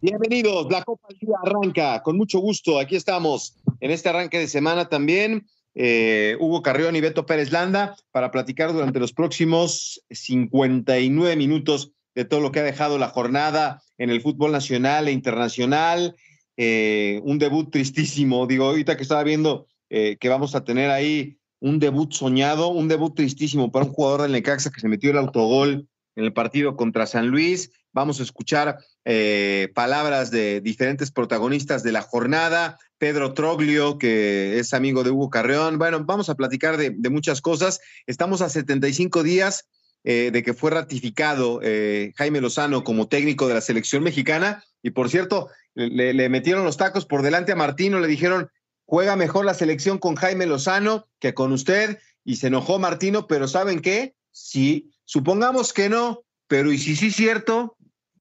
[0.00, 2.78] Bienvenidos, la Copa del Día arranca con mucho gusto.
[2.78, 5.48] Aquí estamos en este arranque de semana también.
[5.74, 12.24] Eh, Hugo Carrión y Beto Pérez Landa para platicar durante los próximos 59 minutos de
[12.24, 16.14] todo lo que ha dejado la jornada en el fútbol nacional e internacional.
[16.56, 21.38] Eh, un debut tristísimo, digo, ahorita que estaba viendo eh, que vamos a tener ahí
[21.58, 25.18] un debut soñado, un debut tristísimo para un jugador del Necaxa que se metió el
[25.18, 27.72] autogol en el partido contra San Luis.
[27.92, 32.78] Vamos a escuchar eh, palabras de diferentes protagonistas de la jornada.
[32.98, 35.78] Pedro Troglio, que es amigo de Hugo Carreón.
[35.78, 37.80] Bueno, vamos a platicar de, muchas cosas.
[38.06, 39.68] Estamos a 75 días
[40.04, 44.64] eh, de que fue ratificado eh, Jaime Lozano como técnico de la selección mexicana.
[44.82, 48.50] Y por cierto, le, metieron los tacos por delante a Martino, le dijeron,
[48.84, 51.98] juega mejor la selección con Jaime Lozano que con usted.
[52.24, 54.14] Y se enojó Martino, pero ¿saben qué?
[54.32, 57.76] Sí, supongamos que no, pero y si sí es cierto,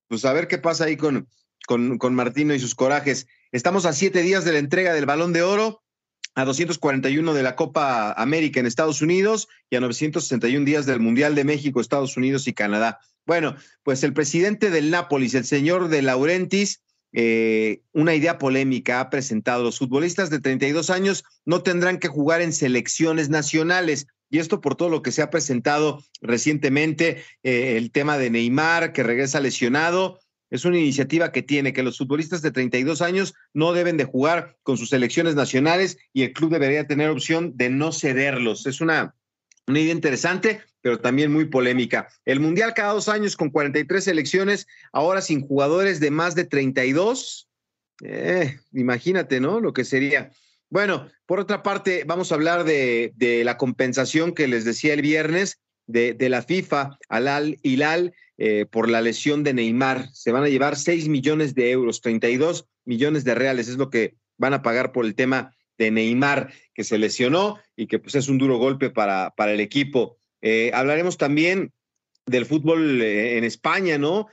[0.08, 1.27] pues a ver qué pasa ahí con,
[1.66, 3.27] con, Martino y sus corajes.
[3.52, 5.83] Estamos a siete días de la entrega del Balón de Oro,
[6.36, 11.35] a 241 de la Copa América en Estados Unidos y a 961 días del Mundial
[11.35, 13.00] de México, Estados Unidos y Canadá.
[13.25, 16.81] Bueno, pues el presidente del Nápoles, el señor de Laurentis,
[17.13, 19.63] eh, una idea polémica ha presentado.
[19.63, 24.07] Los futbolistas de 32 años no tendrán que jugar en selecciones nacionales.
[24.30, 28.94] Y esto por todo lo que se ha presentado recientemente, eh, el tema de Neymar,
[28.94, 30.20] que regresa lesionado.
[30.50, 34.58] Es una iniciativa que tiene que los futbolistas de 32 años no deben de jugar
[34.64, 38.66] con sus selecciones nacionales y el club debería tener opción de no cederlos.
[38.66, 39.16] Es una,
[39.68, 42.08] una idea interesante, pero también muy polémica.
[42.24, 47.50] El Mundial cada dos años con 43 selecciones, ahora sin jugadores de más de 32.
[48.04, 49.59] Eh, imagínate, ¿no?
[49.59, 50.32] Lo que sería.
[50.69, 53.13] Bueno, por otra parte, vamos a hablar de,
[53.45, 58.89] la compensación que les decía el viernes de, la FIFA al Al Hilal eh, por
[58.89, 60.09] la lesión de Neymar.
[60.11, 64.16] Se van a llevar 6 millones de euros, 32 millones de reales, es lo que
[64.38, 68.28] van a pagar por el tema de Neymar, que se lesionó y que pues es
[68.28, 70.17] un duro golpe para, para el equipo.
[70.41, 71.72] Eh, hablaremos también
[72.25, 74.28] del fútbol eh, en España, ¿no?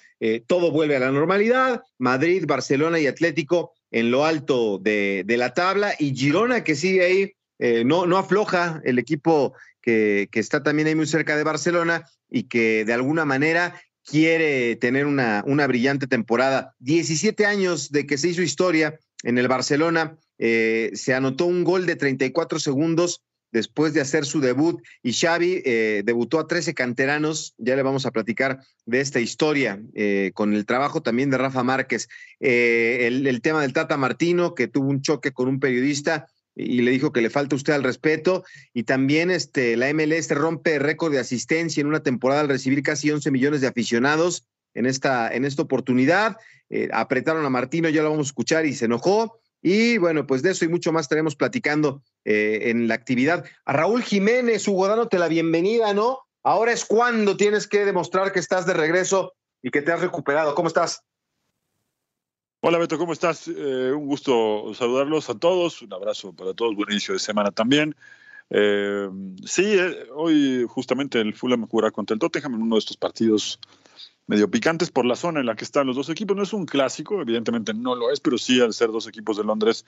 [0.46, 1.82] todo vuelve a la normalidad.
[1.98, 7.32] Madrid, Barcelona y Atlético en lo alto de, la tabla y Girona que sigue ahí,
[7.60, 12.04] eh, no, no afloja el equipo que, que, está también ahí muy cerca de Barcelona
[12.28, 16.74] y que de alguna manera quiere tener una, una brillante temporada.
[16.80, 21.86] 17 años de que se hizo historia en el Barcelona, eh, se anotó un gol
[21.86, 23.22] de 34 segundos
[23.54, 24.82] después de hacer su debut.
[25.02, 29.80] Y Xavi eh, debutó a 13 canteranos, ya le vamos a platicar de esta historia,
[29.94, 32.08] eh, con el trabajo también de Rafa Márquez,
[32.40, 36.26] eh, el, tema del Tata Martino, que tuvo un choque con un periodista
[36.56, 40.78] y le dijo que le falta usted al respeto, y también este, la MLS rompe
[40.80, 45.32] récord de asistencia en una temporada al recibir casi 11 millones de aficionados en esta,
[45.32, 46.36] en esta oportunidad,
[46.92, 50.50] apretaron a Martino, ya lo vamos a escuchar y se enojó, y bueno, pues de
[50.50, 53.46] eso y mucho más estaremos platicando eh, en la actividad.
[53.64, 56.18] A Raúl Jiménez, Hugo, dándote la bienvenida, ¿no?
[56.42, 59.32] Ahora es cuando tienes que demostrar que estás de regreso
[59.62, 60.54] y que te has recuperado.
[60.54, 61.02] ¿Cómo estás?
[62.60, 63.48] Hola Beto, ¿cómo estás?
[63.48, 67.96] Eh, un gusto saludarlos a todos, un abrazo para todos, buen inicio de semana también.
[68.50, 69.08] Eh,
[69.46, 69.78] sí,
[70.14, 73.58] hoy justamente el Fulham jugará contra el Tottenham en uno de estos partidos
[74.26, 76.36] medio picantes por la zona en la que están los dos equipos.
[76.36, 79.44] No es un clásico, evidentemente no lo es, pero sí al ser dos equipos de
[79.44, 79.84] Londres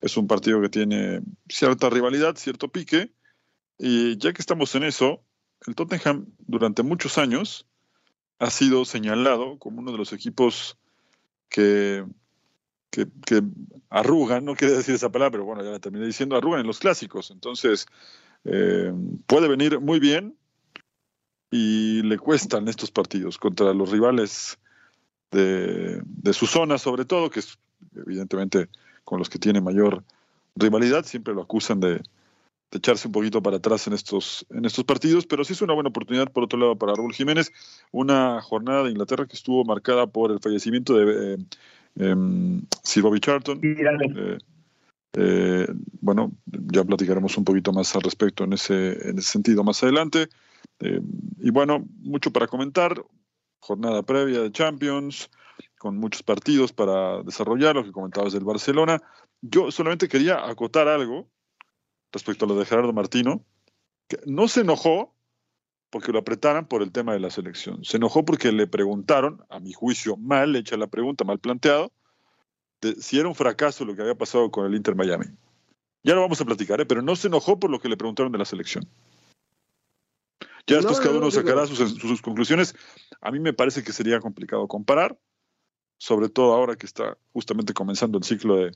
[0.00, 3.12] es un partido que tiene cierta rivalidad, cierto pique.
[3.78, 5.22] Y ya que estamos en eso,
[5.66, 7.66] el Tottenham durante muchos años
[8.38, 10.78] ha sido señalado como uno de los equipos
[11.48, 12.04] que,
[12.90, 13.06] que,
[13.90, 16.78] arrugan, no quiere decir esa palabra, pero bueno, ya la terminé diciendo, arrugan en los
[16.78, 17.30] clásicos.
[17.30, 17.86] Entonces,
[18.44, 18.92] eh,
[19.26, 20.36] puede venir muy bien,
[21.50, 24.58] y le cuestan estos partidos contra los rivales
[25.30, 26.02] de,
[26.32, 27.58] su zona, sobre todo, que es
[27.96, 28.68] evidentemente
[29.04, 30.04] con los que tiene mayor
[30.56, 32.02] rivalidad, siempre lo acusan de,
[32.72, 35.88] echarse un poquito para atrás en estos, en estos partidos, pero sí es una buena
[35.88, 37.50] oportunidad, por otro lado, para Raúl Jiménez,
[37.90, 41.38] una jornada de Inglaterra que estuvo marcada por el fallecimiento de eh,
[41.96, 43.60] em, Sir Bobby Charlton.
[43.64, 44.38] Eh,
[45.14, 45.66] eh,
[46.00, 50.28] bueno, ya platicaremos un poquito más al respecto en ese, en ese sentido más adelante.
[50.80, 53.04] Y bueno, mucho para comentar,
[53.58, 55.30] jornada previa de Champions,
[55.78, 59.02] con muchos partidos para desarrollar, lo que comentabas del Barcelona.
[59.40, 61.28] Yo solamente quería acotar algo
[62.12, 63.44] respecto a lo de Gerardo Martino,
[64.08, 65.14] que no se enojó
[65.90, 67.84] porque lo apretaran por el tema de la selección.
[67.84, 71.92] Se enojó porque le preguntaron, a mi juicio, mal hecha la pregunta, mal planteado,
[72.80, 75.26] de si era un fracaso lo que había pasado con el Inter Miami.
[76.02, 76.86] Ya lo vamos a platicar, ¿eh?
[76.86, 78.88] pero no se enojó por lo que le preguntaron de la selección.
[80.70, 82.74] Ya después cada uno sacará sus, conclusiones.
[83.20, 85.18] A mí me parece que sería complicado comparar,
[85.98, 88.72] sobre todo ahora que está justamente comenzando el ciclo de,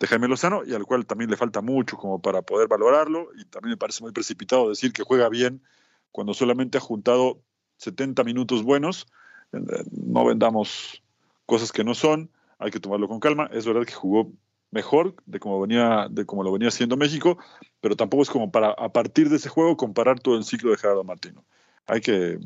[0.00, 3.44] de Jaime Lozano y al cual también le falta mucho como para poder valorarlo y
[3.44, 5.62] también me parece muy precipitado decir que juega bien
[6.10, 7.40] cuando solamente ha juntado
[7.78, 9.06] 70 minutos buenos.
[9.52, 9.58] Eh,
[9.90, 11.02] no vendamos
[11.46, 13.48] cosas que no son, hay que tomarlo con calma.
[13.52, 14.32] Es verdad que jugó
[14.72, 17.38] mejor de como venía de como lo venía haciendo México,
[17.80, 20.78] pero tampoco es como para a partir de ese juego comparar todo el ciclo de
[20.78, 21.44] Gerardo Martino.
[21.86, 22.40] Hay que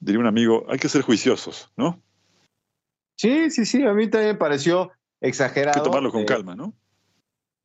[0.00, 2.00] diría un amigo, hay que ser juiciosos, ¿no?
[3.16, 5.76] Sí, sí, sí, a mí también me pareció exagerado.
[5.76, 6.72] Hay que tomarlo con eh, calma, ¿no?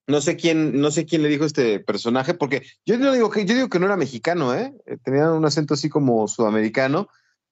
[0.07, 3.53] No sé quién, no sé quién le dijo este personaje, porque yo digo que yo
[3.53, 4.73] digo que no era mexicano, ¿eh?
[4.87, 4.97] ¿eh?
[5.03, 7.07] Tenía un acento así como sudamericano,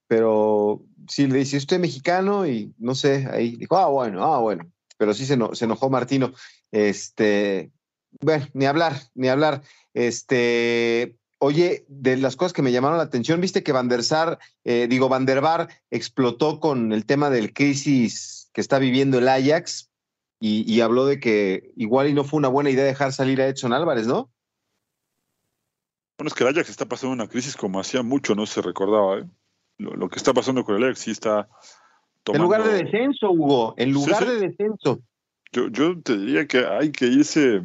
[0.08, 4.70] pero sí le dice, usted mexicano y no sé, ahí dijo, ah, bueno, ah, bueno,
[5.02, 6.32] pero sí se, se enojó Martino.
[6.70, 7.72] Este,
[8.20, 9.62] bueno, ni hablar, ni hablar.
[9.94, 14.38] Este, Oye, de las cosas que me llamaron la atención, viste que Van der Sar,
[14.62, 19.26] eh, digo, Van der Bar explotó con el tema del crisis que está viviendo el
[19.26, 19.90] Ajax
[20.38, 23.72] y, habló de que igual y no fue una buena idea dejar salir a Edson
[23.72, 24.30] Álvarez, ¿no?
[26.16, 29.18] Bueno, es que el Ajax está pasando una crisis como hacía mucho, no se recordaba,
[29.18, 29.24] ¿eh?
[29.78, 31.48] Lo, que está pasando con el Ajax sí está
[32.22, 32.44] tomando...
[32.44, 35.00] En lugar de descenso, Hugo, en lugar de descenso.
[35.52, 37.62] Yo, yo te diría que hay que irse,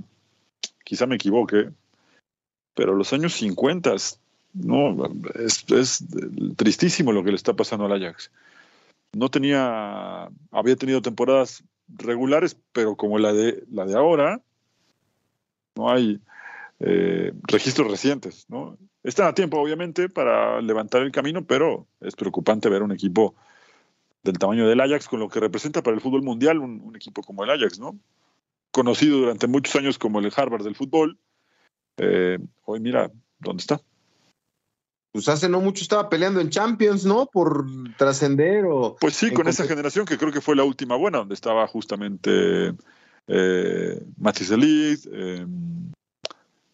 [0.84, 1.70] quizá me equivoque,
[2.74, 3.96] pero los años 50,
[4.54, 6.06] no, es, es
[6.56, 8.32] tristísimo lo que le está pasando al Ajax.
[9.14, 14.42] No tenía, había tenido temporadas regulares, pero como la de, la de ahora,
[15.76, 16.20] no hay
[16.80, 18.46] eh, registros recientes.
[18.50, 18.78] ¿no?
[19.04, 23.36] Están a tiempo, obviamente, para levantar el camino, pero es preocupante ver un equipo
[24.24, 27.44] del tamaño del Ajax con lo que representa para el fútbol mundial un, equipo como
[27.44, 27.98] el Ajax, ¿no?
[28.72, 31.18] Conocido durante muchos años como el Harvard del fútbol.
[31.98, 33.82] Eh, hoy mira, ¿dónde está?
[35.18, 37.26] pues hace no mucho estaba peleando en Champions, ¿no?
[37.26, 37.66] Por
[37.98, 38.96] trascender o...
[39.02, 42.76] Pues sí, con esa generación que creo que fue la última buena, donde estaba justamente
[43.26, 45.92] eh, Matis em,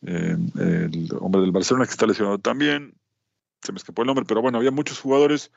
[0.01, 2.93] em, el hombre del Barcelona que está lesionado también,
[3.61, 5.49] se me escapó el nombre, pero bueno, había muchos jugadores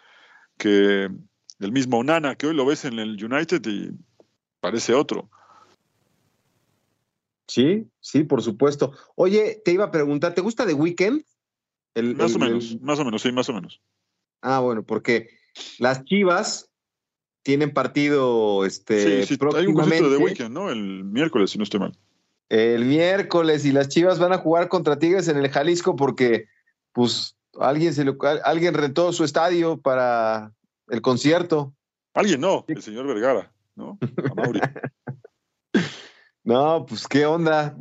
[0.57, 1.11] que
[1.59, 3.91] el mismo Onana, que hoy lo ves en el United y
[4.61, 5.31] parece otro.
[7.49, 8.93] Sí, sí, por supuesto.
[9.15, 11.23] Oye, te iba a preguntar, ¿te gusta The Weeknd?
[12.17, 13.81] más o menos, más o menos, sí, más o menos.
[14.43, 15.31] Ah, bueno, porque
[15.79, 16.71] las Chivas
[17.43, 20.71] tienen partido este sí, sí, Hay un de weekend, ¿no?
[20.71, 21.97] El miércoles, si no estoy mal.
[22.49, 26.47] El miércoles y las Chivas van a jugar contra Tigres en el Jalisco porque,
[26.93, 28.05] pues, alguien se
[28.45, 30.53] alguien rentó su estadio para
[30.89, 31.75] el concierto.
[32.15, 33.99] Alguien no, el señor Vergara, ¿no?
[36.45, 37.77] no, pues qué onda.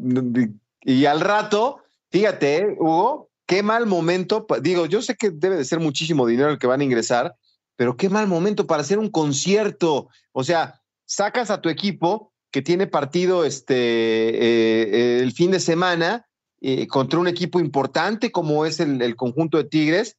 [0.81, 1.81] Y al rato,
[2.11, 6.59] fíjate, Hugo, qué mal momento, digo, yo sé que debe de ser muchísimo dinero el
[6.59, 7.35] que van a ingresar,
[7.75, 10.09] pero qué mal momento para hacer un concierto.
[10.31, 16.27] O sea, sacas a tu equipo que tiene partido este, eh, el fin de semana
[16.61, 20.17] eh, contra un equipo importante como es el, conjunto de Tigres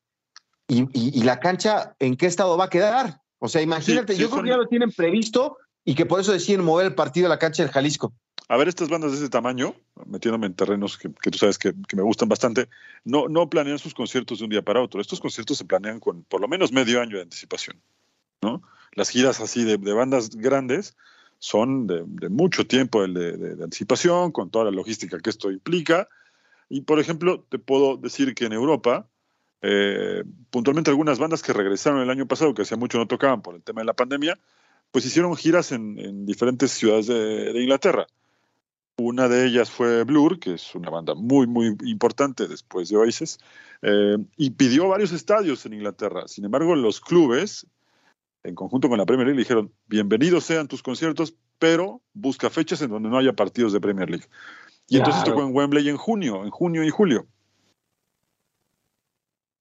[0.68, 3.20] y, la cancha, ¿en qué estado va a quedar?
[3.38, 6.64] O sea, imagínate, yo creo que ya lo tienen previsto y que por eso deciden
[6.64, 8.12] mover el partido a la cancha del Jalisco
[8.48, 9.74] a ver estas bandas de ese tamaño,
[10.06, 12.68] metiéndome en terrenos que, tú sabes que, me gustan bastante,
[13.04, 15.00] no, no planean sus conciertos de un día para otro.
[15.00, 17.80] Estos conciertos se planean con por lo menos medio año de anticipación.
[18.42, 18.62] ¿no?
[18.92, 20.96] Las giras así de, bandas grandes
[21.38, 26.08] son de, mucho tiempo de, anticipación, con toda la logística que esto implica.
[26.68, 29.08] Y, por ejemplo, te puedo decir que en Europa,
[29.62, 33.54] eh, puntualmente algunas bandas que regresaron el año pasado, que hacía mucho no tocaban por
[33.54, 34.38] el tema de la pandemia,
[34.90, 38.06] pues hicieron giras en, diferentes ciudades de Inglaterra.
[38.98, 43.38] Una de ellas fue Blur, que es una banda muy, muy importante después de Oasis,
[43.82, 46.26] eh, y pidió varios estadios en Inglaterra.
[46.28, 47.66] Sin embargo, los clubes,
[48.42, 52.88] en conjunto con la Premier League, dijeron, bienvenidos sean tus conciertos, pero busca fechas en
[52.88, 54.28] donde no haya partidos de Premier League.
[54.88, 57.26] Y entonces tocó en Wembley en junio, en junio y julio.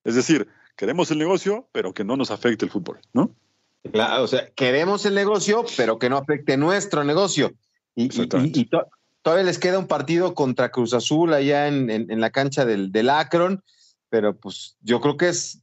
[0.06, 0.48] Es decir,
[0.78, 3.36] queremos el negocio, pero que no nos afecte el fútbol, ¿no?
[3.92, 7.54] Claro, o sea, queremos el negocio, pero que no afecte nuestro negocio.
[7.96, 8.70] Y, y,
[9.22, 13.64] todavía les queda un partido contra Cruz Azul allá en, la cancha del, del Akron,
[14.10, 15.62] pero pues yo creo que es,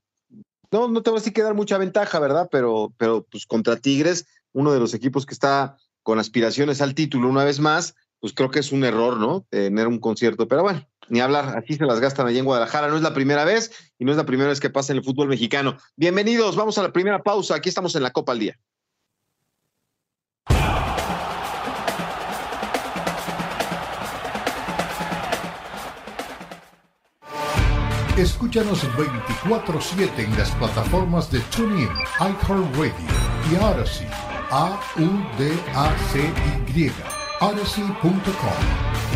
[0.71, 2.49] no, no te va a decir que dar mucha ventaja, ¿verdad?
[2.51, 7.29] Pero, pero pues contra Tigres, uno de los equipos que está con aspiraciones al título
[7.29, 9.47] una vez más, pues creo que es un error, ¿no?
[9.51, 12.97] Tener un concierto, pero bueno, ni hablar, así se las gastan allí en Guadalajara, no
[12.97, 15.28] es la primera vez y no es la primera vez que pasa en el fútbol
[15.28, 15.76] mexicano.
[15.97, 18.59] Bienvenidos, vamos a la primera pausa, aquí estamos en la Copa al Día.
[28.16, 31.88] Escúchanos 24-7 en las plataformas de TuneIn,
[32.21, 32.94] iHeartRadio
[33.50, 34.06] y Odyssey.
[34.52, 35.73] A-U-D-A-C-Y.
[37.40, 39.12] Odyssey.com.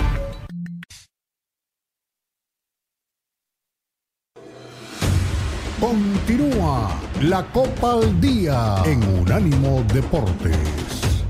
[5.87, 11.23] Continúa la Copa al Día en Unánimo Deportes.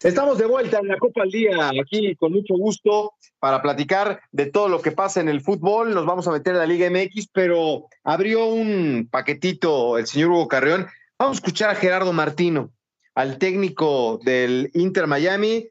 [0.00, 4.46] Estamos de vuelta en la Copa al Día, aquí con mucho gusto para platicar de
[4.46, 5.94] todo lo que pasa en el fútbol.
[5.94, 10.48] Nos vamos a meter a la Liga MX, pero abrió un paquetito el señor Hugo
[10.48, 10.86] Carreón.
[11.18, 12.72] Vamos a escuchar a Gerardo Martino,
[13.14, 15.68] al técnico del Inter Miami.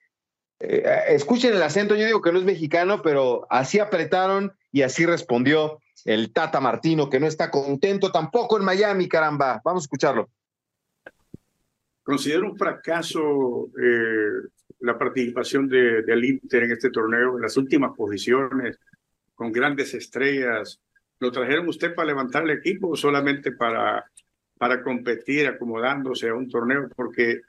[0.59, 5.05] Eh, escuchen el acento, yo digo que no es mexicano, pero así apretaron y así
[5.05, 9.61] respondió el Tata Martino, que no está contento tampoco en Miami, caramba.
[9.63, 10.29] Vamos a escucharlo.
[12.03, 14.47] Considero un fracaso eh,
[14.79, 18.79] la participación de, del Inter en este torneo, las últimas posiciones,
[19.33, 20.79] con grandes estrellas.
[21.19, 24.05] ¿Lo trajeron usted para levantar el equipo o solamente para,
[24.57, 26.89] para competir acomodándose a un torneo?
[26.95, 27.41] Porque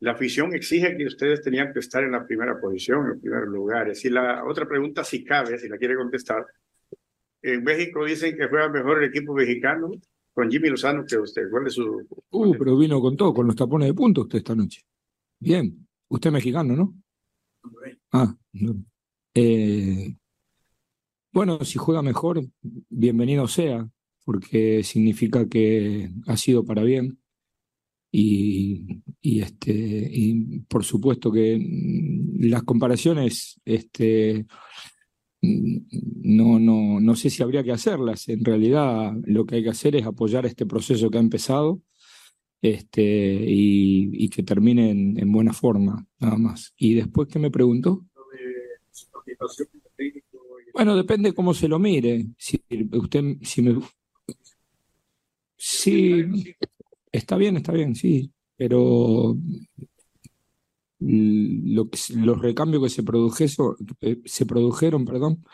[0.00, 3.90] la afición exige que ustedes tenían que estar en la primera posición, en primer lugar.
[4.02, 6.44] Y la otra pregunta, si cabe, si la quiere contestar.
[7.40, 9.92] En México dicen que juega mejor el equipo mexicano
[10.32, 11.48] con Jimmy Lozano que usted.
[11.50, 12.06] ¿Cuál es su.?
[12.30, 14.82] Uh, pero vino con todo, con los tapones de punto usted esta noche.
[15.38, 15.83] Bien.
[16.14, 16.94] Usted es mexicano, ¿no?
[18.12, 18.36] Ah,
[19.34, 20.14] eh,
[21.32, 22.46] bueno, si juega mejor,
[22.88, 23.90] bienvenido sea,
[24.24, 27.18] porque significa que ha sido para bien.
[28.12, 31.58] Y, y, este, y por supuesto que
[32.38, 34.46] las comparaciones este,
[35.42, 38.28] no, no, no sé si habría que hacerlas.
[38.28, 41.82] En realidad lo que hay que hacer es apoyar este proceso que ha empezado
[42.64, 43.02] este,
[43.46, 46.72] y, que termine en, buena forma, nada más.
[46.78, 48.06] ¿Y después qué me preguntó?
[50.72, 52.26] Bueno, depende cómo se lo mire.
[52.38, 52.58] Si
[52.92, 53.80] usted, si me...
[55.58, 56.24] Sí,
[57.12, 59.36] está bien, está bien, sí, pero
[61.00, 65.44] lo los recambios que se, produjeron, eh, se produjeron, perdón,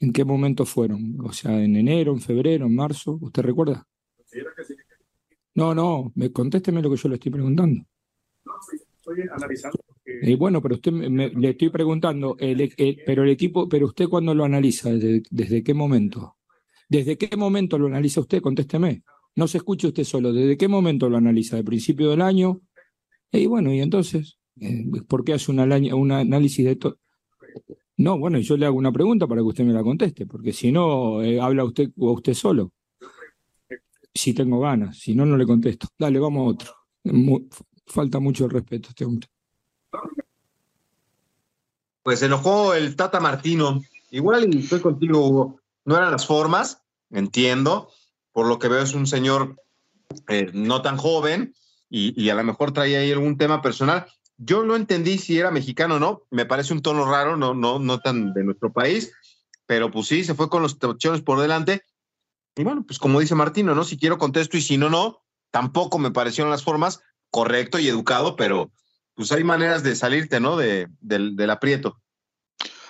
[0.00, 1.18] ¿en qué momento fueron?
[1.20, 3.86] O sea, en enero, en febrero, en marzo, ¿usted recuerda?
[5.54, 7.84] No, no, me, contésteme lo que yo le estoy preguntando.
[8.44, 8.52] No,
[8.96, 9.78] estoy analizando.
[10.04, 12.72] Eh, bueno, pero usted me, le estoy preguntando, el,
[13.06, 16.36] pero el equipo, pero usted cuándo lo analiza, ¿Desde, ¿desde qué momento?
[16.88, 18.40] ¿Desde qué momento lo analiza usted?
[18.40, 19.02] Contésteme.
[19.34, 20.32] No se escuche usted solo.
[20.32, 21.56] ¿Desde qué momento lo analiza?
[21.56, 22.60] ¿De principio del año?
[23.30, 26.98] Y bueno, y entonces, eh, ¿Por qué hace un, análisis de esto?
[27.96, 30.72] No, bueno, yo le hago una pregunta para que usted me la conteste, porque si
[30.72, 32.72] no, eh, habla usted o usted solo.
[34.14, 35.88] Si tengo ganas, si no, no le contesto.
[35.98, 36.74] Dale, vamos a otro.
[37.86, 39.28] falta mucho el respeto a este hombre.
[42.02, 43.80] Pues se enojó el Tata Martino.
[44.10, 45.60] Igual estoy contigo, Hugo.
[45.84, 47.88] No eran las formas, entiendo.
[48.32, 49.56] Por lo que veo es un señor
[50.28, 51.54] eh, no tan joven
[51.88, 54.06] y, a lo mejor traía ahí algún tema personal.
[54.38, 57.78] Yo no entendí si era mexicano o no, me parece un tono raro, no, no,
[57.78, 59.12] no tan de nuestro país,
[59.66, 61.82] pero pues sí, se fue con los tachones por delante.
[62.56, 63.84] Y bueno, pues como dice Martino, ¿no?
[63.84, 65.22] Si quiero contesto y si no, no.
[65.50, 68.70] Tampoco me parecieron las formas correcto y educado, pero
[69.14, 70.56] pues hay maneras de salirte, ¿no?
[70.56, 72.00] De, del, aprieto.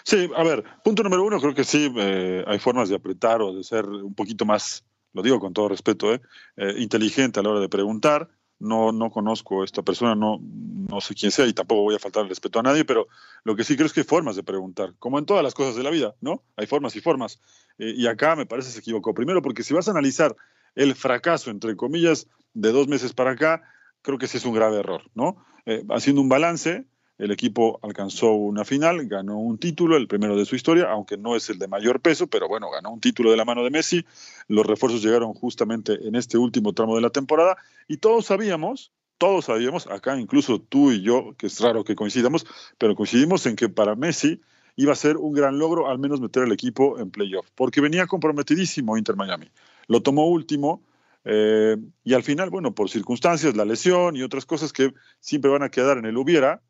[0.05, 3.53] Sí, a ver, punto número uno, creo que sí, eh, hay formas de apretar o
[3.55, 6.21] de ser un poquito más, lo digo con todo respeto, eh,
[6.57, 8.29] eh, inteligente a la hora de preguntar
[8.63, 11.99] no, no conozco a esta persona, no, no sé quién sea y tampoco voy a
[11.99, 13.09] faltar el respeto a nadie, pero
[13.43, 15.75] lo que sí creo es que hay formas de preguntar, como en todas las cosas
[15.75, 16.43] de la vida, ¿no?
[16.57, 17.41] Hay formas y formas.
[17.79, 19.15] Eh, y acá me parece se equivocó.
[19.15, 20.37] Primero, porque si vas a analizar
[20.77, 23.63] el fracaso, entre comillas, de dos meses para acá,
[24.01, 25.45] creo que sí es un grave error, ¿no?
[25.67, 26.87] Eh, haciendo un balance,
[27.23, 31.37] el equipo alcanzó una final, ganó un título, el primero de su historia, aunque no
[31.37, 34.05] es el de mayor peso, pero bueno, ganó un título de la mano de Messi.
[34.49, 39.45] Los refuerzos llegaron justamente en este último tramo de la temporada y todos sabíamos, todos
[39.45, 42.45] sabíamos, acá incluso tú y yo, que es raro que coincidamos,
[42.77, 44.41] pero coincidimos en que para Messi
[44.75, 48.09] iba a ser un gran logro al menos meter al equipo en playoff, porque venía
[48.09, 49.49] comprometidísimo Inter Miami.
[49.87, 50.83] Lo tomó último
[51.25, 55.63] eh, y al final, bueno, por circunstancias, la lesión y otras cosas que siempre van
[55.63, 56.63] a quedar en el hubiera,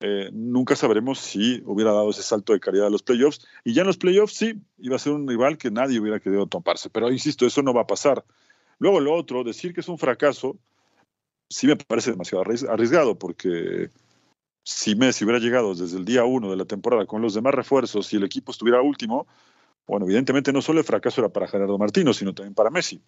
[0.00, 3.46] eh, nunca sabremos si hubiera dado ese salto de calidad a los playoffs.
[3.64, 6.46] Y ya en los playoffs sí, iba a ser un rival que nadie hubiera querido
[6.46, 6.88] toparse.
[6.90, 8.24] Pero insisto, eso no va a pasar.
[8.78, 10.56] Luego lo otro, decir que es un fracaso,
[11.50, 13.90] sí me parece demasiado arriesgado, porque
[14.64, 18.12] si Messi hubiera llegado desde el día uno de la temporada con los demás refuerzos
[18.12, 19.26] y el equipo estuviera último,
[19.86, 23.02] bueno, evidentemente no solo el fracaso era para Gerardo Martino, sino también para Messi.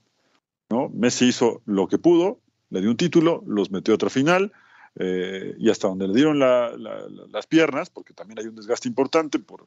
[0.68, 0.90] ¿no?
[0.90, 4.52] Messi hizo lo que pudo, le dio un título, los metió a otra final,
[4.96, 9.66] eh, y hasta donde le dieron las piernas, porque también hay un desgaste importante por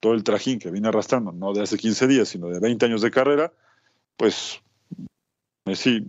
[0.00, 3.00] todo el trajín que viene arrastrando, no de hace 15 días, sino de 20 años
[3.00, 3.52] de carrera,
[4.16, 4.60] pues
[5.64, 6.06] Messi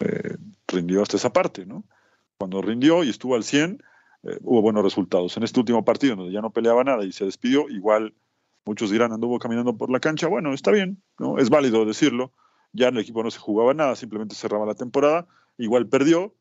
[0.00, 0.36] eh,
[0.66, 1.84] rindió hasta esa parte, ¿no?
[2.38, 3.82] Cuando rindió y estuvo al 100,
[4.24, 5.36] eh, hubo buenos resultados.
[5.36, 8.14] En este último partido, donde ya no peleaba nada y se despidió, igual
[8.64, 11.38] muchos dirán anduvo caminando por la cancha, bueno, está bien, ¿no?
[11.38, 12.32] Es válido decirlo.
[12.72, 16.34] Ya en el equipo no se jugaba nada, simplemente cerraba la temporada, igual perdió,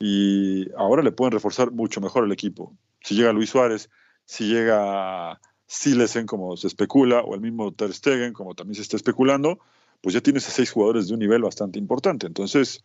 [0.00, 2.74] y ahora le pueden reforzar mucho mejor el equipo.
[3.02, 3.90] Si llega Luis Suárez,
[4.24, 8.96] si llega Silesen, como se especula, o el mismo Ter Stegen, como también se está
[8.96, 9.60] especulando,
[10.00, 12.26] pues ya tienes a seis jugadores de un nivel bastante importante.
[12.26, 12.82] Entonces,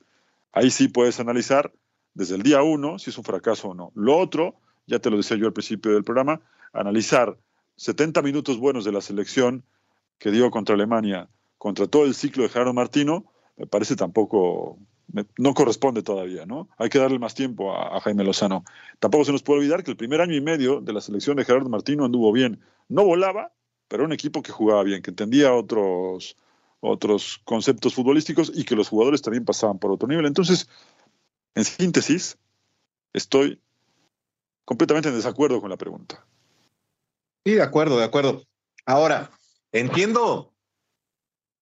[0.52, 1.72] ahí sí puedes analizar
[2.14, 3.94] desde el día uno si es un fracaso o no.
[3.96, 4.56] Lo otro,
[4.86, 6.42] ya te lo decía yo al principio del programa,
[6.74, 7.38] analizar
[7.78, 9.64] 70 minutos buenos de la selección
[10.18, 14.78] que dio contra Alemania, contra todo el ciclo de Gerardo Martino, me parece tampoco
[15.38, 16.70] no corresponde todavía, ¿no?
[16.78, 18.64] Hay que darle más tiempo a, Jaime Lozano.
[19.00, 21.46] Tampoco se nos puede olvidar que el primer año y medio de la selección de
[21.46, 22.62] Gerardo Martino anduvo bien.
[22.90, 23.54] No volaba,
[23.88, 26.38] pero era un equipo que jugaba bien, que entendía otros,
[26.80, 30.26] otros conceptos futbolísticos y que los jugadores también pasaban por otro nivel.
[30.26, 30.68] Entonces,
[31.54, 32.38] en síntesis,
[33.14, 33.62] estoy
[34.66, 36.26] completamente en desacuerdo con la pregunta.
[37.46, 38.44] Sí, de acuerdo, de acuerdo.
[38.86, 39.32] Ahora,
[39.72, 40.54] entiendo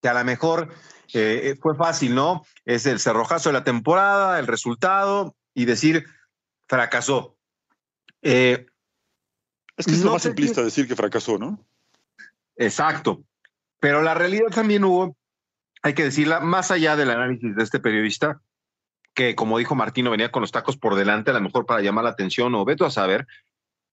[0.01, 0.69] que a lo mejor
[1.13, 2.45] eh, eh, fue fácil, ¿no?
[2.65, 6.05] Es el cerrojazo de la temporada, el resultado y decir,
[6.67, 7.37] fracasó.
[8.21, 8.65] Eh,
[9.77, 11.63] es que es lo más simplista decir que fracasó, ¿no?
[12.55, 13.23] Exacto.
[13.79, 15.15] Pero la realidad también hubo,
[15.81, 18.41] hay que decirla, más allá del análisis de este periodista,
[19.13, 22.05] que como dijo Martino, venía con los tacos por delante, a lo mejor para llamar
[22.05, 23.27] la atención, o veto a saber,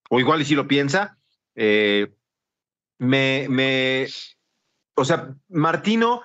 [0.09, 1.19] o igual y si lo piensa,
[1.55, 4.07] me, me,
[4.95, 6.23] o sea, Martino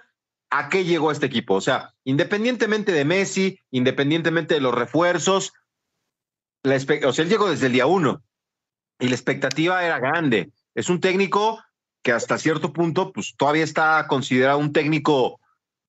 [0.59, 1.55] ¿a qué llegó este equipo?
[1.55, 5.53] O sea, independientemente de Messi, independientemente de los refuerzos,
[6.63, 8.23] o sea, él llegó desde el día uno
[8.99, 10.51] y la expectativa era grande.
[10.73, 11.61] Es un técnico
[12.01, 15.39] que hasta cierto punto, pues todavía está considerado un técnico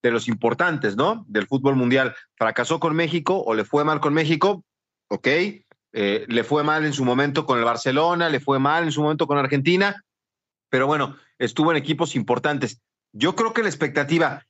[0.03, 1.25] de los importantes, ¿no?
[1.27, 2.15] Del fútbol mundial.
[2.35, 4.63] Fracasó con México o le fue mal con México,
[5.09, 5.27] ok.
[5.93, 9.01] Eh, le fue mal en su momento con el Barcelona, le fue mal en su
[9.01, 10.03] momento con Argentina,
[10.69, 12.81] pero bueno, estuvo en equipos importantes.
[13.13, 14.46] Yo creo que la expectativa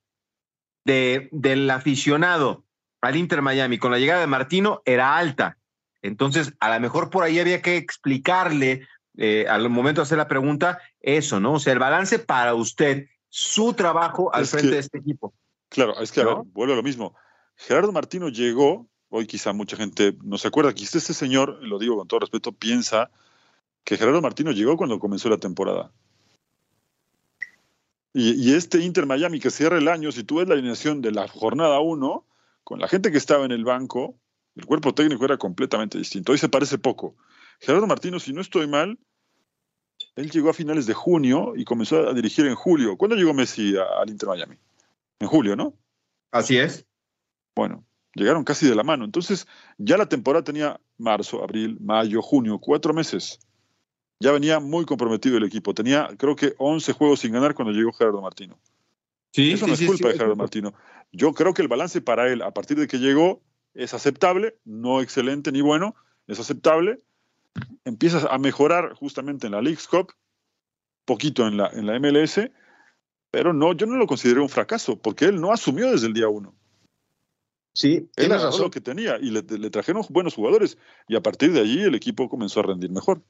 [0.88, 2.64] de, del aficionado
[3.02, 5.58] al Inter Miami con la llegada de Martino era alta.
[6.02, 10.30] Entonces, a lo mejor por ahí había que explicarle eh, al momento de hacer la
[10.30, 11.54] pregunta eso, ¿no?
[11.54, 15.34] O sea, el balance para usted, su trabajo al frente de este equipo.
[15.70, 17.16] Claro, es que vuelvo a lo mismo.
[17.58, 21.98] Gerardo Martino llegó, hoy quizá mucha gente no se acuerda, que este señor, lo digo
[21.98, 23.12] con todo respeto, piensa
[23.84, 25.92] que Gerardo Martino llegó cuando comenzó la temporada.
[28.20, 31.28] Y, este Inter Miami que cierra el año, si tú ves la alineación de la
[31.28, 32.26] jornada 1,
[32.64, 34.18] con la gente que estaba en el banco,
[34.56, 36.32] el cuerpo técnico era completamente distinto.
[36.32, 37.16] Hoy se parece poco.
[37.60, 38.98] Gerardo Martino, si no estoy mal,
[40.16, 42.98] él llegó a finales de junio y comenzó a dirigir en julio.
[42.98, 44.58] ¿Cuándo llegó Messi al Inter Miami?
[45.20, 45.76] En julio, ¿no?
[46.32, 46.88] Así es.
[47.56, 49.06] Bueno, llegaron casi de la mano.
[49.06, 49.46] Entonces,
[49.78, 53.38] ya la temporada tenía marzo, abril, mayo, junio, cuatro meses
[54.20, 55.74] ya venía muy comprometido el equipo.
[55.74, 58.60] Tenía, creo que 11 juegos sin ganar cuando llegó Gerardo Martino.
[59.32, 60.74] Sí, Eso no es culpa de Gerardo Martino.
[61.12, 63.42] Yo creo que el balance para él, a partir de que llegó,
[63.74, 66.98] es aceptable, no excelente ni bueno, es aceptable.
[67.86, 70.14] Empiezas a mejorar justamente en la League's Cup,
[71.06, 72.50] poquito en la, en la MLS,
[73.30, 76.28] pero no, yo no lo considero un fracaso, porque él no asumió desde el día
[76.28, 76.56] uno.
[77.74, 78.62] Sí, él razón.
[78.62, 80.78] lo que tenía y le, le trajeron buenos jugadores,
[81.08, 83.22] y a partir de allí el equipo comenzó a rendir mejor.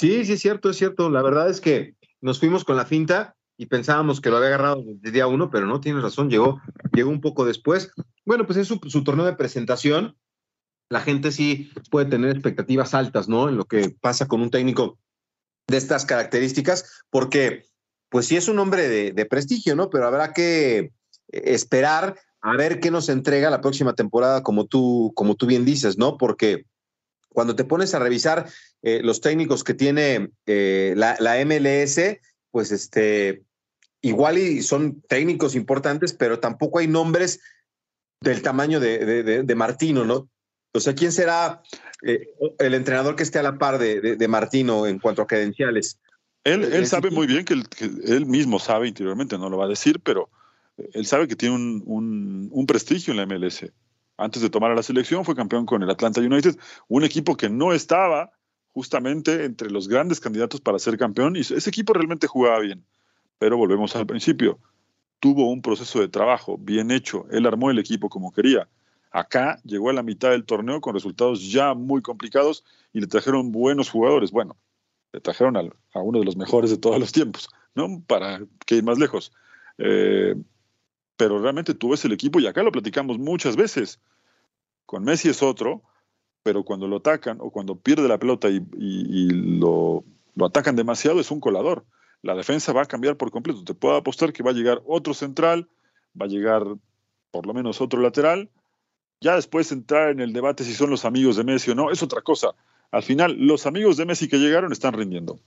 [0.00, 1.10] Sí, sí, es cierto, es cierto.
[1.10, 4.82] La verdad es que nos fuimos con la finta y pensábamos que lo había agarrado
[4.82, 6.58] desde día uno, pero no, tienes razón, llegó,
[6.94, 7.92] llegó un poco después.
[8.24, 10.16] Bueno, pues es su, torneo de presentación
[10.88, 13.50] la gente sí puede tener expectativas altas, ¿no?
[13.50, 14.98] En lo que pasa con un técnico
[15.68, 17.66] de estas características, porque
[18.08, 19.90] pues sí es un hombre de, prestigio, ¿no?
[19.90, 20.92] Pero habrá que eh,
[21.28, 25.98] esperar a ver qué nos entrega la próxima temporada, como tú, como tú bien dices,
[25.98, 26.16] ¿no?
[26.16, 26.64] Porque
[27.28, 28.48] cuando te pones a revisar
[28.82, 32.00] eh, los técnicos que tiene eh, la, MLS,
[32.50, 33.44] pues este,
[34.00, 37.40] igual y son técnicos importantes, pero tampoco hay nombres
[38.20, 40.28] del tamaño de, de Martino, ¿no?
[40.72, 41.62] O sea, ¿quién será
[42.02, 45.98] eh, el entrenador que esté a la par de, Martino en cuanto a credenciales?
[46.44, 50.00] Él, él sabe muy bien que, él mismo sabe interiormente, no lo va a decir,
[50.00, 50.30] pero
[50.92, 53.66] él sabe que tiene un, prestigio en la MLS.
[54.16, 56.56] Antes de tomar a la selección fue campeón con el Atlanta United,
[56.88, 58.32] un equipo que no estaba
[58.72, 62.84] justamente entre los grandes candidatos para ser campeón y ese equipo realmente jugaba bien.
[63.38, 64.58] Pero volvemos al principio,
[65.18, 68.68] tuvo un proceso de trabajo bien hecho, él armó el equipo como quería
[69.10, 73.50] Acá llegó a la mitad del torneo con resultados ya muy complicados y le trajeron
[73.50, 74.30] buenos jugadores.
[74.30, 74.56] Bueno,
[75.12, 75.62] le trajeron a,
[75.94, 78.02] uno de los mejores de todos los tiempos, ¿no?
[78.06, 79.32] Para que ir más lejos.
[79.78, 80.36] Eh,
[81.16, 84.00] pero realmente tú ves el equipo y acá lo platicamos muchas veces.
[84.86, 85.82] Con Messi es otro,
[86.42, 90.04] pero cuando lo atacan o cuando pierde la pelota y, lo,
[90.44, 91.84] atacan demasiado es un colador.
[92.22, 93.64] La defensa va a cambiar por completo.
[93.64, 95.68] Te puedo apostar que va a llegar otro central,
[96.20, 96.64] va a llegar
[97.30, 98.50] por lo menos otro lateral
[99.20, 102.02] ya después entrar en el debate si son los amigos de Messi o no, es
[102.02, 102.54] otra cosa.
[102.90, 105.38] Al final, los amigos de Messi que llegaron están rindiendo.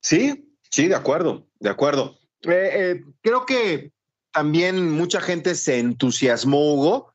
[0.00, 2.16] Sí, sí, de acuerdo, de acuerdo.
[2.42, 3.92] Eh, eh, creo que
[4.32, 7.11] también mucha gente se entusiasmó, Hugo,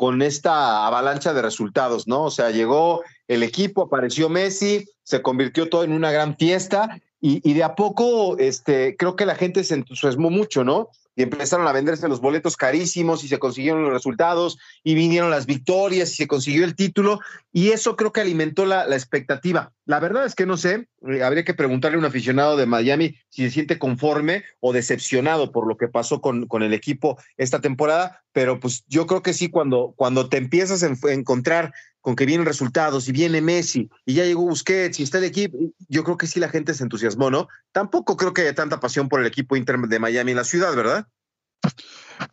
[0.00, 2.22] con esta avalancha de resultados, ¿no?
[2.22, 7.46] O sea, llegó el equipo, apareció Messi, se convirtió todo en una gran fiesta y,
[7.46, 10.88] y de a poco, este, creo que la gente se entusiasmó mucho, ¿no?
[11.20, 15.44] Y empezaron a venderse los boletos carísimos y se consiguieron los resultados y vinieron las
[15.44, 17.20] victorias y se consiguió el título
[17.52, 19.72] y eso creo que alimentó la, expectativa.
[19.84, 23.16] La verdad es que no sé, eh, habría que preguntarle a un aficionado de Miami
[23.28, 27.60] si se siente conforme o decepcionado por lo que pasó con, con el equipo esta
[27.60, 32.26] temporada, pero pues yo creo que sí, cuando, cuando te empiezas a encontrar con que
[32.26, 35.58] vienen resultados y viene Messi y ya llegó Busquets y está el equipo,
[35.88, 37.48] yo creo que sí la gente se entusiasmó, ¿no?
[37.72, 40.74] Tampoco creo que haya tanta pasión por el equipo Inter de Miami en la ciudad,
[40.74, 41.06] ¿verdad?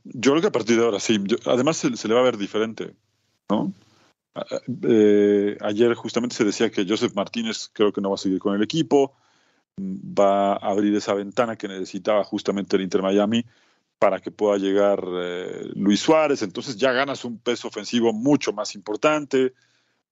[0.04, 1.22] Yo creo que a partir de ahora sí.
[1.46, 2.94] además se, le va a ver diferente,
[3.50, 3.74] ¿no?
[4.84, 8.56] Eh, ayer justamente se decía que Joseph Martínez creo que no va a seguir con
[8.56, 9.16] el equipo,
[9.80, 13.46] va a abrir esa ventana que necesitaba justamente el Inter Miami
[14.00, 18.76] para que pueda llegar eh, Luis Suárez, entonces ya ganas un peso ofensivo mucho más
[18.76, 19.54] importante,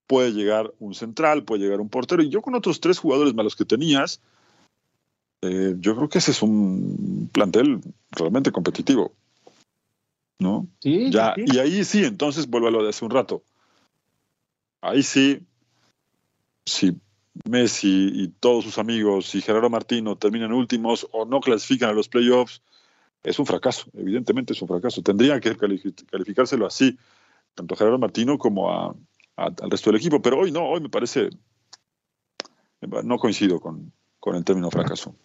[0.06, 3.54] puede llegar un central, puede llegar un portero, y yo con otros tres jugadores malos
[3.54, 4.20] que tenías,
[5.42, 9.12] eh, yo creo que ese es un plantel realmente competitivo.
[10.38, 10.66] ¿No?
[10.80, 13.42] Sí, ya, Y ahí sí, entonces vuelvo a lo de hace un rato.
[14.82, 15.40] Ahí sí,
[16.66, 16.94] si
[17.48, 22.08] Messi y todos sus amigos y Gerardo Martino terminan últimos o no clasifican a los
[22.08, 22.60] playoffs,
[23.26, 25.02] es un fracaso, evidentemente es un fracaso.
[25.02, 26.96] Tendría que calificárselo así,
[27.54, 28.96] tanto a Gerardo Martino como
[29.36, 31.30] al resto del equipo, pero hoy no, hoy me parece,
[32.80, 33.92] no coincido con,
[34.32, 35.16] el término fracaso.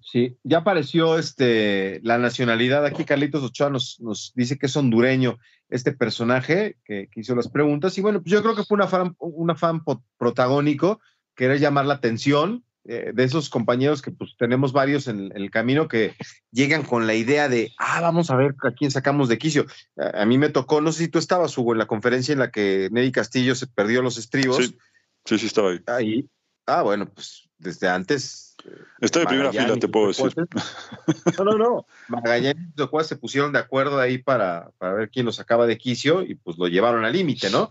[0.00, 2.84] Sí, ya apareció este, la nacionalidad.
[2.84, 5.38] Aquí Carlitos Ochoa nos, dice que es hondureño
[5.68, 7.96] este personaje que, hizo las preguntas.
[7.98, 9.82] Y bueno, pues yo creo que fue una fan, una fan
[10.16, 11.00] protagónico,
[11.34, 15.88] querer llamar la atención, eh, de esos compañeros que pues tenemos varios en, el camino
[15.88, 16.14] que
[16.50, 19.64] llegan con la idea de, ah, vamos a ver a quién sacamos de quicio.
[19.96, 22.50] A, mí me tocó, no sé si tú estabas, Hugo, en la conferencia en la
[22.50, 24.58] que Neddy Castillo se perdió los estribos.
[24.58, 24.78] Sí,
[25.24, 25.80] sí, sí estaba ahí.
[25.86, 26.28] ahí.
[26.66, 28.54] Ah, bueno, pues desde antes.
[29.00, 30.32] Está de primera fila, te puedo decir.
[31.38, 31.86] No, no, no.
[32.08, 36.22] Magallanes y se pusieron de acuerdo ahí para, para ver quién lo sacaba de quicio
[36.22, 37.70] y pues lo llevaron al límite, ¿no?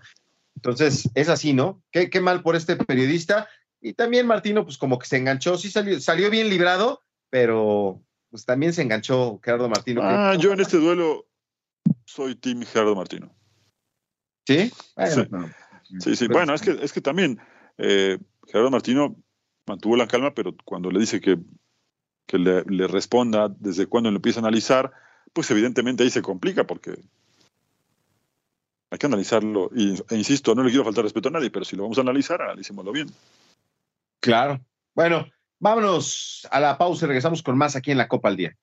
[0.56, 1.82] Entonces, es así, ¿no?
[1.91, 3.47] Qué, qué mal por este periodista
[3.83, 8.45] y también Martino, pues como que se enganchó, sí salió, salió bien librado, pero pues
[8.45, 10.01] también se enganchó Gerardo Martino.
[10.01, 11.27] Ah, yo en este duelo
[12.05, 13.35] soy Team Gerardo Martino.
[14.47, 14.71] ¿Sí?
[15.99, 16.15] sí.
[16.15, 17.39] sí, Bueno, es que, es que también
[17.77, 18.17] eh,
[18.47, 19.21] Gerardo Martino
[19.67, 21.37] mantuvo la calma, pero cuando le dice que,
[22.25, 24.93] que le, le, responda desde cuándo lo empieza a analizar,
[25.33, 26.97] pues evidentemente ahí se complica porque
[28.91, 29.69] hay que analizarlo.
[29.75, 32.01] Y, e insisto, no le quiero faltar respeto a nadie, pero si lo vamos a
[32.01, 33.09] analizar, analicémoslo bien.
[34.23, 34.65] Claro.
[34.95, 35.27] Bueno,
[35.59, 38.55] vámonos a la pausa y regresamos con más aquí en la Copa al Día.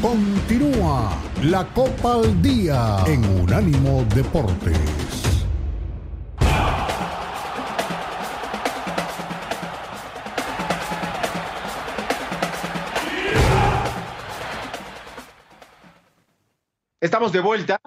[0.00, 4.78] Continúa la Copa al Día en Unánimo Deportes.
[17.00, 17.80] Estamos de vuelta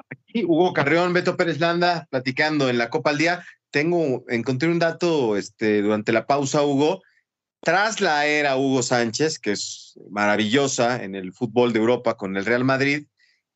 [0.43, 3.45] Hugo Carreón, Beto Pérez Landa, platicando en la Copa al Día.
[3.71, 7.01] Tengo, encontré un dato este, durante la pausa, Hugo.
[7.61, 12.45] Tras la era Hugo Sánchez, que es maravillosa en el fútbol de Europa con el
[12.45, 13.05] Real Madrid,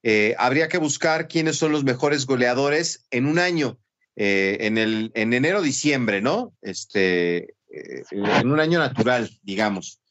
[0.04, 3.78] eh, habría que buscar quiénes son los mejores goleadores en un año,
[4.16, 6.54] eh, en, el, en enero-diciembre, ¿no?
[6.62, 10.02] Este, eh, en un año natural, digamos.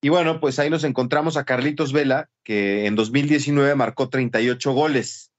[0.00, 5.30] Y bueno, pues ahí nos encontramos a Carlitos Vela, que en 2019 marcó 38 goles.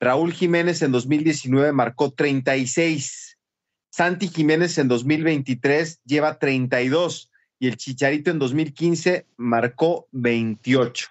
[0.00, 3.38] Raúl Jiménez en 2019 marcó 36.
[3.90, 11.08] Santi Jiménez en 2023 lleva 32 y el Chicharito en 2015 marcó 28.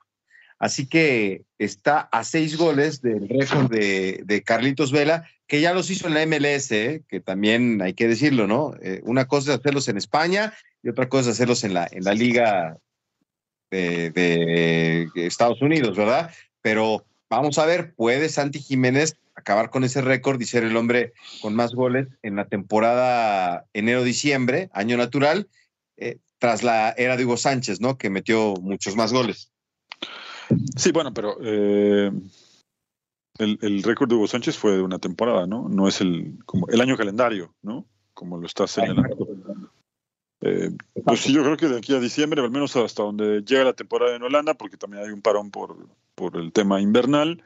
[0.58, 6.08] Así que está a seis goles del récord de, Carlitos Vela, que ya los hizo
[6.08, 7.04] en la MLS, ¿eh?
[7.08, 8.74] que también hay que decirlo, ¿no?
[8.82, 12.04] Eh, una cosa es hacerlos en España y otra cosa es hacerlos en la, en
[12.04, 12.78] la Liga
[13.72, 16.32] de, Estados Unidos, ¿verdad?
[16.62, 21.14] Pero vamos a ver, ¿puede Santi Jiménez acabar con ese récord y ser el hombre
[21.42, 25.48] con más goles en la temporada enero-diciembre, año natural,
[25.98, 27.98] eh, tras la era de Hugo Sánchez, ¿no?
[27.98, 29.52] Que metió muchos más goles.
[30.76, 32.12] Sí, bueno, pero eh,
[33.38, 35.70] el, récord de Hugo Sánchez fue de una temporada, ¿no?
[35.70, 37.86] No es el, como el año calendario, ¿no?
[38.14, 39.29] Como lo está señalando.
[40.42, 40.72] Eh,
[41.04, 43.74] pues sí, yo creo que de aquí a diciembre, al menos hasta donde llega la
[43.74, 47.44] temporada en Holanda, porque también hay un parón por, por el tema invernal,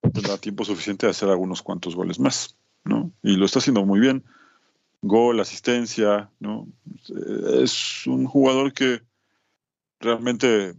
[0.00, 3.12] tendrá pues tiempo suficiente de hacer algunos cuantos goles más, ¿no?
[3.22, 4.24] Y lo está haciendo muy bien.
[5.02, 6.66] Gol, asistencia, ¿no?
[7.08, 9.02] Eh, es un jugador que
[10.00, 10.74] realmente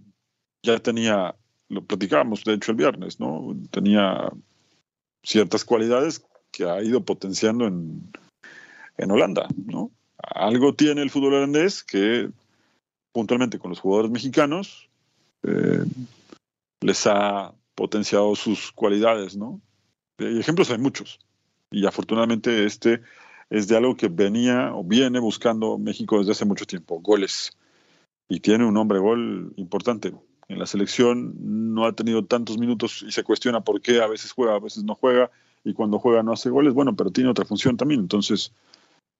[0.63, 1.35] ya tenía,
[1.69, 3.55] lo platicábamos de hecho el viernes, ¿no?
[3.71, 4.31] Tenía
[5.23, 8.11] ciertas cualidades que ha ido potenciando en,
[8.97, 9.91] en Holanda, ¿no?
[10.23, 12.29] Algo tiene el fútbol holandés que
[13.11, 14.89] puntualmente con los jugadores mexicanos
[15.43, 15.83] eh,
[16.81, 19.61] les ha potenciado sus cualidades, ¿no?
[20.17, 21.19] Ejemplos hay muchos.
[21.71, 23.01] Y afortunadamente este
[23.49, 27.51] es de algo que venía o viene buscando México desde hace mucho tiempo, goles.
[28.27, 30.13] Y tiene un hombre gol importante.
[30.49, 31.33] En la selección
[31.73, 34.83] no ha tenido tantos minutos y se cuestiona por qué a veces juega, a veces
[34.83, 35.31] no juega,
[35.63, 38.01] y cuando juega no hace goles, bueno, pero tiene otra función también.
[38.01, 38.53] Entonces,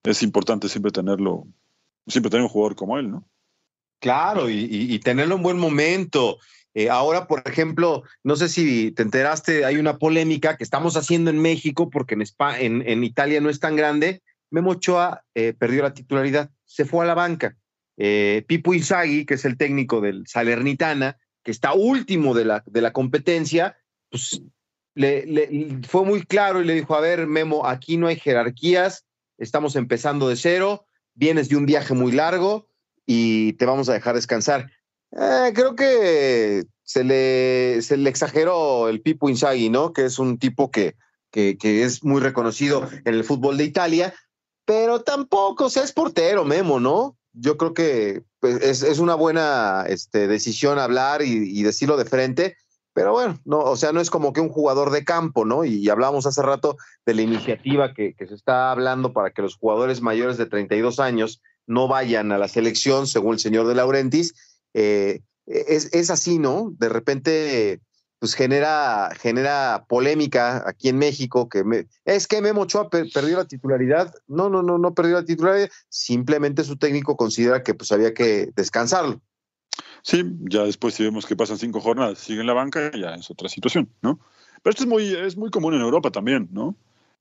[0.03, 1.47] es importante siempre tenerlo,
[2.07, 3.27] siempre tener un jugador como él, ¿no?
[3.99, 6.37] Claro, y, tenerlo en buen momento.
[6.73, 11.29] Eh, ahora, por ejemplo, no sé si te enteraste, hay una polémica que estamos haciendo
[11.29, 14.21] en México porque en, en, Italia no es tan grande.
[14.51, 17.57] Memo Ochoa eh, perdió la titularidad, se fue a la banca.
[17.97, 22.81] Eh, Pipo Inzaghi, que es el técnico del Salernitana, que está último de la, de
[22.81, 23.77] la competencia,
[24.09, 24.41] pues
[24.95, 29.05] le, fue muy claro y le dijo, a ver, Memo, aquí no hay jerarquías,
[29.39, 32.67] estamos empezando de cero, vienes de un viaje muy largo
[33.05, 34.71] y te vamos a dejar descansar.
[35.11, 39.93] Eh, creo que se le, se le exageró el Pipo Inzaghi, ¿no?
[39.93, 40.95] Que es un tipo que,
[41.31, 44.13] que, es muy reconocido en el fútbol de Italia,
[44.65, 47.17] pero tampoco, o es portero, Memo, ¿no?
[47.33, 52.57] Yo creo que pues, es, una buena este, decisión hablar y decirlo de frente,
[52.93, 55.63] pero bueno, no, o sea, no es como que un jugador de campo, ¿no?
[55.63, 60.01] Y, hablamos hace rato de la iniciativa que, se está hablando para que los jugadores
[60.01, 64.33] mayores de 32 años no vayan a la selección, según el señor de Laurentis.
[64.73, 66.73] Eh, es, así, ¿no?
[66.77, 67.79] De repente,
[68.19, 74.13] pues genera, genera polémica aquí en México, que es que Memo Ochoa perdió la titularidad.
[74.27, 75.69] No, no, no, no perdió la titularidad.
[75.89, 79.21] Simplemente su técnico considera que pues había que descansarlo.
[80.01, 83.29] Sí, ya después si vemos que pasan cinco jornadas, sigue en la banca, ya es
[83.29, 84.19] otra situación, ¿no?
[84.63, 86.75] Pero esto es muy, es muy común en Europa también, ¿no?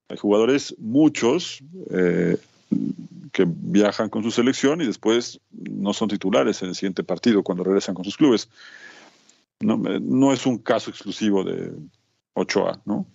[0.09, 2.37] Hay jugadores, muchos, eh,
[3.33, 7.65] que viajan con su selección y después no son titulares en el siguiente partido cuando
[7.65, 8.49] regresan con sus clubes.
[9.61, 11.73] No, eh, no es un caso exclusivo de
[12.35, 13.07] Ochoa, ¿no?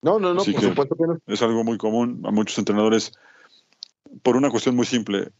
[0.00, 1.18] No, no, no, por supuesto que no.
[1.26, 3.12] Es algo muy común a muchos entrenadores
[4.22, 5.32] por una cuestión muy simple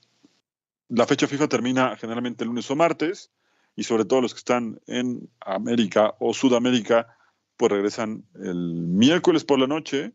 [0.88, 3.31] la fecha FIFA termina generalmente el lunes o martes
[3.77, 7.16] y sobre todo los que están en América o Sudamérica,
[7.57, 10.12] pues regresan el miércoles por la noche,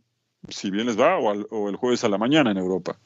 [0.49, 2.99] si bien les va, o, el jueves a la mañana en Europa.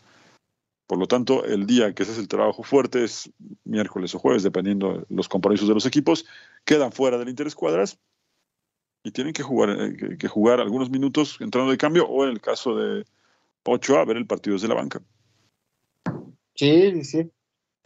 [0.87, 3.29] Por lo tanto, el día que se hace el trabajo fuerte es
[3.65, 6.25] miércoles o jueves, dependiendo de los compromisos de los equipos,
[6.63, 7.99] quedan fuera del interescuadras
[9.03, 12.41] y tienen que jugar, eh, que jugar algunos minutos entrando de cambio o en el
[12.41, 13.05] caso de
[13.69, 15.01] Ocho a ver el partido desde la banca.
[16.55, 17.29] Sí, sí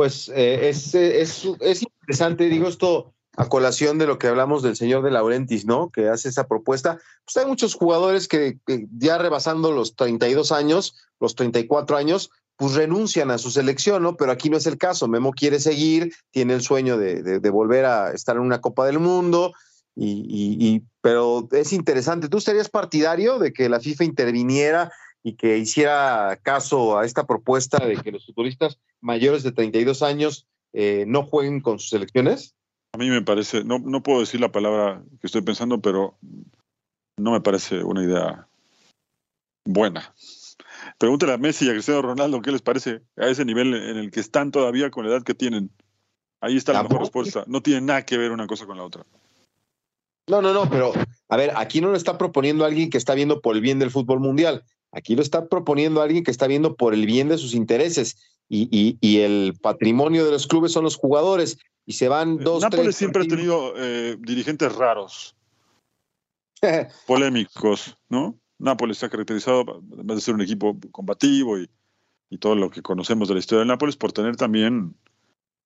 [0.02, 4.76] pues eh, es, es, es, interesante, digo esto a colación de lo que hablamos del
[4.76, 5.92] señor de Laurentis, ¿no?
[5.92, 6.98] Que hace esa propuesta.
[7.24, 8.58] Pues hay muchos jugadores que,
[8.98, 14.18] ya rebasando los 32 años, los 34 años, pues renuncian a su selección, ¿no?
[14.18, 15.08] Pero aquí no es el caso.
[15.08, 18.98] Memo quiere seguir, tiene el sueño de, de, volver a estar en una Copa del
[18.98, 19.54] Mundo
[19.96, 22.28] y, pero es interesante.
[22.28, 24.92] ¿Tú estarías partidario de que la FIFA interviniera
[25.24, 30.48] y que hiciera caso a esta propuesta de que los futbolistas mayores de 32 años
[30.74, 32.56] eh, no jueguen con sus selecciones?
[32.94, 36.18] A mí me parece, no, no puedo decir la palabra que estoy pensando, pero
[37.18, 38.48] no me parece una idea
[39.66, 40.14] buena.
[40.98, 44.12] Pregúntale a Messi y a Cristiano Ronaldo qué les parece a ese nivel en el
[44.12, 45.72] que están todavía con la edad que tienen.
[46.42, 47.44] Ahí está la mejor respuesta.
[47.48, 49.06] No tiene nada que ver una cosa con la otra.
[50.28, 50.94] No, no, no, pero
[51.30, 53.92] a ver, aquí no lo está proponiendo alguien que está viendo por el bien del
[53.92, 54.64] fútbol mundial.
[54.92, 58.18] Aquí lo está proponiendo alguien que está viendo por el bien de sus intereses.
[58.50, 61.58] Y, el patrimonio de los clubes son los jugadores.
[61.86, 62.62] Y se van eh, dos.
[62.62, 65.36] Nápoles siempre ha tenido eh, dirigentes raros,
[67.08, 68.38] polémicos, ¿no?
[68.60, 71.70] Nápoles se ha caracterizado, además de ser un equipo combativo y,
[72.30, 74.96] y todo lo que conocemos de la historia del Nápoles, por tener también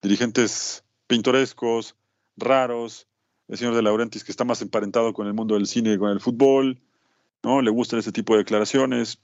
[0.01, 1.95] dirigentes pintorescos,
[2.37, 3.07] raros,
[3.47, 6.11] el señor de Laurentiis que está más emparentado con el mundo del cine y con
[6.11, 6.81] el fútbol,
[7.45, 7.61] ¿no?
[7.61, 9.19] Le gustan ese tipo de declaraciones,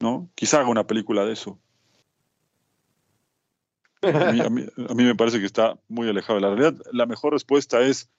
[0.00, 0.28] ¿no?
[0.34, 1.58] Quizá haga una película de eso.
[4.02, 6.82] A mí, me parece que está muy alejado de la realidad.
[6.92, 8.10] La mejor respuesta es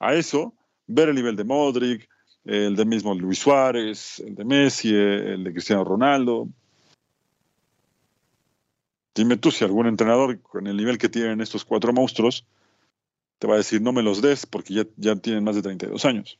[0.00, 0.52] a eso,
[0.88, 2.08] ver el nivel de Modric,
[2.44, 6.48] el de mismo Luis Suárez, el de Messi, el de Cristiano Ronaldo,
[9.18, 12.46] Dime tú si algún entrenador con el nivel que tienen estos cuatro monstruos
[13.40, 16.04] te va a decir no me los des porque ya, ya tienen más de 32
[16.04, 16.38] años.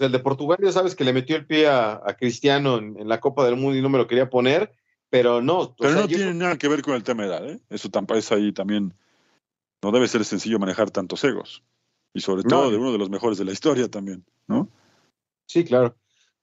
[0.00, 3.20] Pues el de Portugal ya sabes que le metió el pie a, Cristiano en, la
[3.20, 4.72] Copa del Mundo y no me lo quería poner,
[5.10, 5.76] pero no.
[5.78, 7.60] Pero no tiene nada que ver con el tema de edad, ¿eh?
[7.68, 8.94] Eso es ahí también.
[9.82, 11.62] No debe ser sencillo manejar tantos egos.
[12.14, 14.70] Y sobre todo de uno de los mejores de la historia también, ¿no?
[15.46, 15.94] Sí, claro.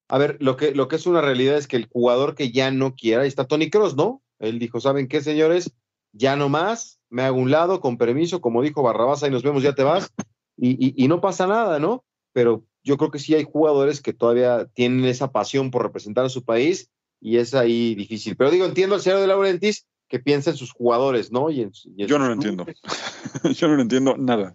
[0.07, 2.69] A ver, lo que, lo que es una realidad es que el jugador que ya
[2.69, 4.21] no quiera, ahí está Tony Cross, ¿no?
[4.37, 5.73] Él dijo, ¿saben qué, señores?
[6.11, 9.63] Ya no más, me hago un lado, con permiso, como dijo Barrabás, ahí nos vemos,
[9.63, 10.13] ya te vas,
[10.55, 12.03] y, no pasa nada, ¿no?
[12.33, 16.29] Pero yo creo que sí hay jugadores que todavía tienen esa pasión por representar a
[16.29, 18.37] su país y es ahí difícil.
[18.37, 21.49] Pero digo, entiendo al señor de Laurentis que piensa en sus jugadores, ¿no?
[21.49, 22.65] Y yo no lo entiendo.
[23.43, 24.53] yo no lo entiendo nada.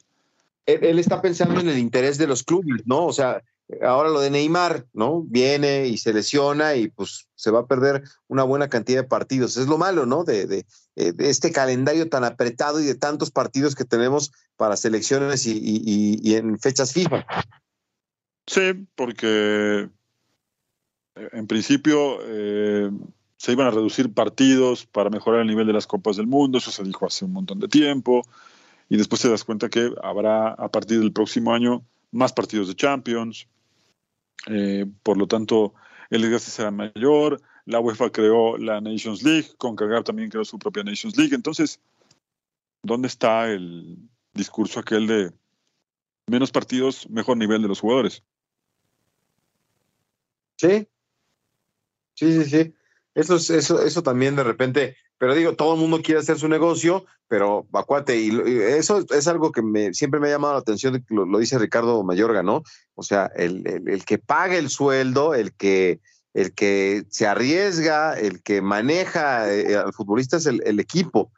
[0.65, 3.05] él, está pensando en el interés de los clubes, ¿no?
[3.05, 3.43] O sea,
[3.83, 5.23] ahora lo de Neymar, ¿no?
[5.23, 9.59] Viene y se lesiona y pues se va a perder una buena cantidad de partidos.
[9.59, 10.25] Es lo malo, ¿no?
[10.25, 10.65] De,
[10.97, 16.59] eh, este calendario tan apretado y de tantos partidos que tenemos para selecciones y, en
[16.59, 17.25] fechas FIFA.
[18.47, 19.89] Sí, porque
[21.15, 22.91] eh, en principio eh,
[23.37, 26.71] se iban a reducir partidos para mejorar el nivel de las Copas del Mundo, eso
[26.71, 28.23] se dijo hace un montón de tiempo,
[28.89, 32.75] y después te das cuenta que habrá a partir del próximo año más partidos de
[32.75, 33.47] Champions,
[34.49, 35.75] eh, por lo tanto
[36.11, 40.83] el desgaste será mayor, la UEFA creó la Nations League, CONCACAF también creó su propia
[40.83, 41.81] Nations League, entonces,
[42.83, 43.99] ¿dónde está el
[44.35, 45.33] discurso aquel de
[46.29, 48.23] menos partidos, mejor nivel de los jugadores?
[50.63, 50.89] Sí,
[52.15, 52.75] sí, sí, sí.
[53.15, 57.05] Eso, eso, eso también de repente pero digo, todo el mundo quiere hacer su negocio,
[57.29, 59.63] pero acuate, y eso es algo que
[59.95, 62.65] siempre me ha llamado la atención, lo, dice Ricardo Mayorga, ¿no?
[62.97, 66.01] O sea, el, que paga el sueldo, el que,
[66.35, 71.31] el que se arriesga, el que maneja eh, al futbolista es el, equipo,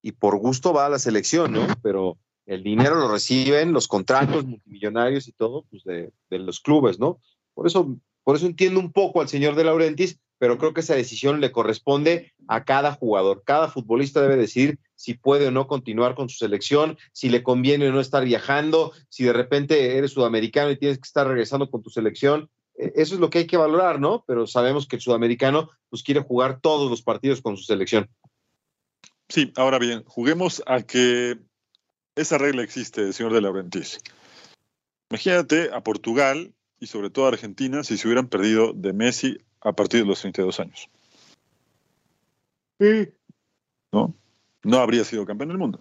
[0.00, 1.66] y por gusto va a la selección, ¿no?
[1.82, 6.98] Pero el dinero lo reciben los contratos multimillonarios y todo, pues de, de los clubes,
[6.98, 7.20] ¿no?
[7.52, 10.96] Por eso, por eso entiendo un poco al señor de Laurentiis, pero creo que esa
[10.96, 13.44] decisión le corresponde a cada jugador.
[13.46, 17.88] Cada futbolista debe decidir si puede o no continuar con su selección, si le conviene
[17.88, 21.84] o no estar viajando, si de repente eres sudamericano y tienes que estar regresando con
[21.84, 22.50] tu selección.
[22.74, 24.24] E, eso es lo que hay que valorar, ¿no?
[24.26, 28.10] Pero sabemos que el sudamericano pues quiere jugar todos los partidos con su selección.
[29.28, 31.38] Sí, ahora bien, juguemos a que
[32.16, 34.00] esa regla existe, señor de Laurentiis.
[35.10, 39.72] Imagínate a Portugal y sobre todo a Argentina si se hubieran perdido de Messi a
[39.72, 40.88] partir de los 32 años.
[42.78, 43.08] Sí.
[43.92, 44.14] ¿No?
[44.62, 45.80] No habría sido campeón del mundo.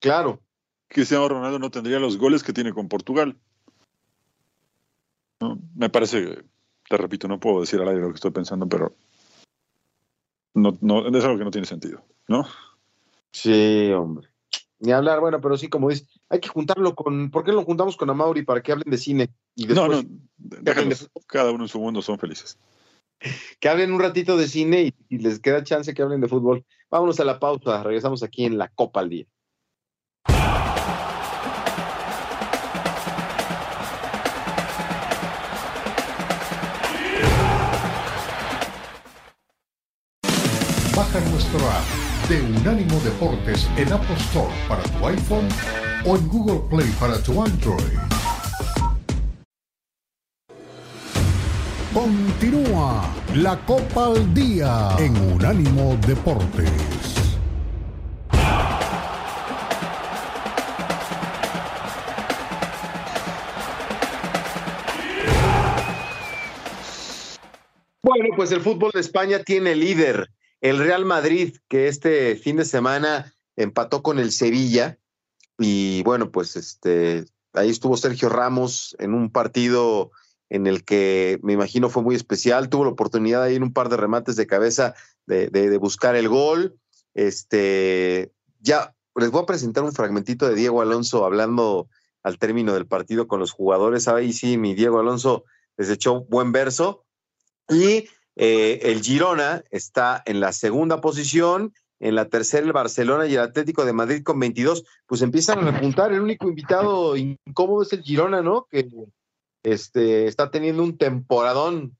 [0.00, 0.40] Claro.
[0.88, 3.36] Cristiano Ronaldo no tendría los goles que tiene con Portugal.
[5.74, 6.44] Me parece,
[6.88, 8.94] te repito, no puedo decir al aire lo que estoy pensando, pero
[10.54, 12.46] no, no, es algo que no tiene sentido, ¿no?
[13.32, 14.28] Sí, hombre.
[14.80, 17.30] Ni hablar, bueno, pero sí, como dices, hay que juntarlo con.
[17.30, 19.30] ¿Por qué lo juntamos con Amauri para que hablen de cine?
[19.54, 20.02] Y no, no,
[21.26, 22.58] cada uno en su mundo son felices
[23.58, 26.64] que hablen un ratito de cine y, les queda chance que hablen de fútbol.
[26.90, 29.26] Vámonos a la pausa, regresamos aquí en la Copa al Día.
[40.96, 45.48] Baja nuestro app de Unánimo Deportes en Apple Store para tu iPhone
[46.04, 47.98] o en Google Play para tu Android.
[51.92, 56.70] Continúa la Copa al Día en Unánimo Deportes.
[68.02, 70.30] Bueno, pues el fútbol de España tiene líder,
[70.60, 74.99] el Real Madrid, que este fin de semana empató con el Sevilla.
[75.62, 80.10] Y bueno, pues este, ahí estuvo Sergio Ramos en un partido
[80.48, 82.70] en el que me imagino fue muy especial.
[82.70, 84.94] Tuvo la oportunidad ahí en un par de remates de cabeza
[85.26, 86.78] de, de, buscar el gol.
[87.12, 91.90] Este, ya les voy a presentar un fragmentito de Diego Alonso hablando
[92.22, 94.08] al término del partido con los jugadores.
[94.08, 95.44] Ahí sí, mi Diego Alonso
[95.76, 97.04] les echó buen verso.
[97.68, 103.34] Y eh, el Girona está en la segunda posición, en la tercera el Barcelona y
[103.34, 106.12] el Atlético de Madrid con 22, pues empiezan a repuntar.
[106.12, 108.66] El único invitado incómodo es el Girona, ¿no?
[108.70, 108.88] Que
[109.62, 111.96] este, está teniendo un temporadón.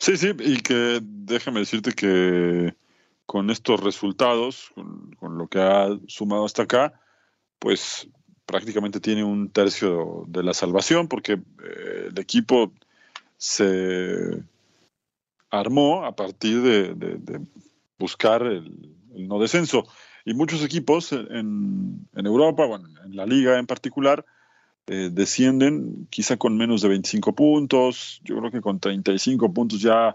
[0.00, 2.74] Sí, sí, y que déjame decirte que
[3.26, 4.72] con estos resultados,
[5.20, 7.00] con, lo que ha sumado hasta acá,
[7.58, 8.08] pues
[8.46, 12.72] prácticamente tiene un tercio de la salvación, porque eh, el equipo
[13.36, 14.42] se
[15.50, 17.40] armó a partir de,
[17.98, 19.86] buscar el, no descenso.
[20.24, 24.24] Y muchos equipos en, Europa, bueno, en la liga en particular,
[24.86, 28.20] eh, descienden quizá con menos de 25 puntos.
[28.24, 30.14] Yo creo que con 35 puntos ya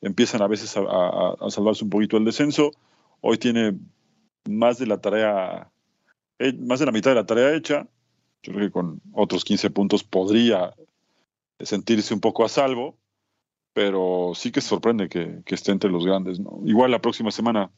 [0.00, 2.72] empiezan a veces a, salvarse un poquito el descenso.
[3.20, 3.78] Hoy tiene
[4.48, 5.70] más de la tarea,
[6.38, 7.88] eh, más de la mitad de la tarea hecha.
[8.42, 10.74] Yo creo que con otros 15 puntos podría
[11.60, 12.98] sentirse un poco a salvo
[13.74, 16.40] pero sí que sorprende que, esté entre los grandes.
[16.40, 16.60] ¿no?
[16.64, 17.70] Igual la próxima semana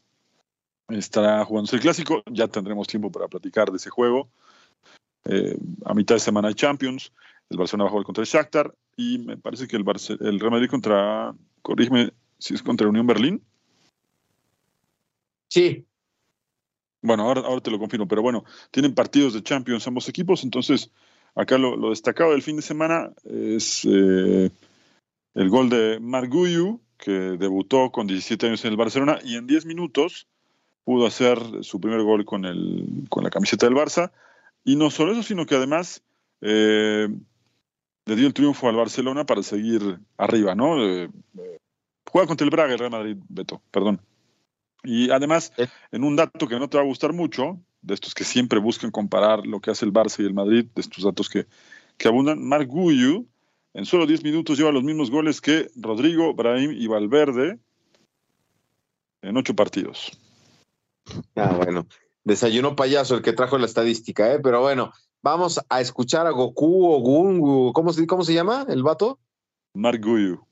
[0.87, 4.29] estará jugándose el clásico, ya tendremos tiempo para platicar de ese juego.
[5.25, 7.11] Eh, a mitad de semana hay Champions,
[7.49, 9.83] el Barcelona va a jugar contra el Shakhtar y me parece que el,
[10.21, 13.43] el Real Madrid contra, corrígeme si es contra Unión Berlín.
[15.49, 15.83] Sí.
[17.01, 20.91] Bueno, ahora, ahora te lo confirmo, pero bueno, tienen partidos de Champions ambos equipos, entonces
[21.33, 23.83] acá lo, destacado del fin de semana es...
[23.85, 24.51] Eh,
[25.37, 29.67] el gol de Marguyu, que debutó con 17 años en el Barcelona y en 10
[29.67, 30.27] minutos
[30.83, 34.11] pudo hacer su primer gol con, el, con la camiseta del Barça.
[34.63, 36.01] Y no solo eso, sino que además
[36.41, 37.07] eh,
[38.05, 40.83] le dio el triunfo al Barcelona para seguir arriba, ¿no?
[40.83, 41.07] Eh,
[42.09, 44.01] juega contra el Braga, el Real Madrid, Beto, perdón.
[44.83, 45.53] Y además,
[45.91, 48.89] en un dato que no te va a gustar mucho, de estos que siempre buscan
[48.89, 51.45] comparar lo que hace el Barça y el Madrid, de estos datos que,
[51.97, 52.67] que abundan, Marc
[53.77, 57.59] en solo 10 minutos lleva los mismos goles que Rodrigo, Brahim y Valverde
[59.21, 60.19] en 8 partidos.
[61.35, 61.85] Ah, bueno.
[62.23, 64.39] Desayuno payaso el que trajo la estadística, ¿eh?
[64.41, 67.71] Pero bueno, vamos a escuchar a Goku o Gungu.
[67.71, 69.19] ¿Cómo se, cómo se llama el vato?
[69.75, 70.43] Marguyu.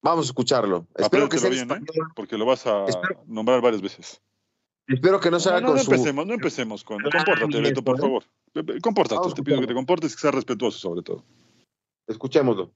[0.00, 0.86] Vamos a escucharlo.
[0.94, 1.80] Espero que sea bien, ¿eh?
[2.14, 2.86] porque lo vas a
[3.26, 4.22] nombrar varias veces.
[4.86, 7.02] Espero que no sea no, no, empecemos, no empecemos con...
[7.02, 8.22] Compórtate, Beto, por favor.
[8.80, 11.24] Compórtate, te pido que te comportes que seas respetuoso sobre todo.
[12.06, 12.72] Escuchémoslo.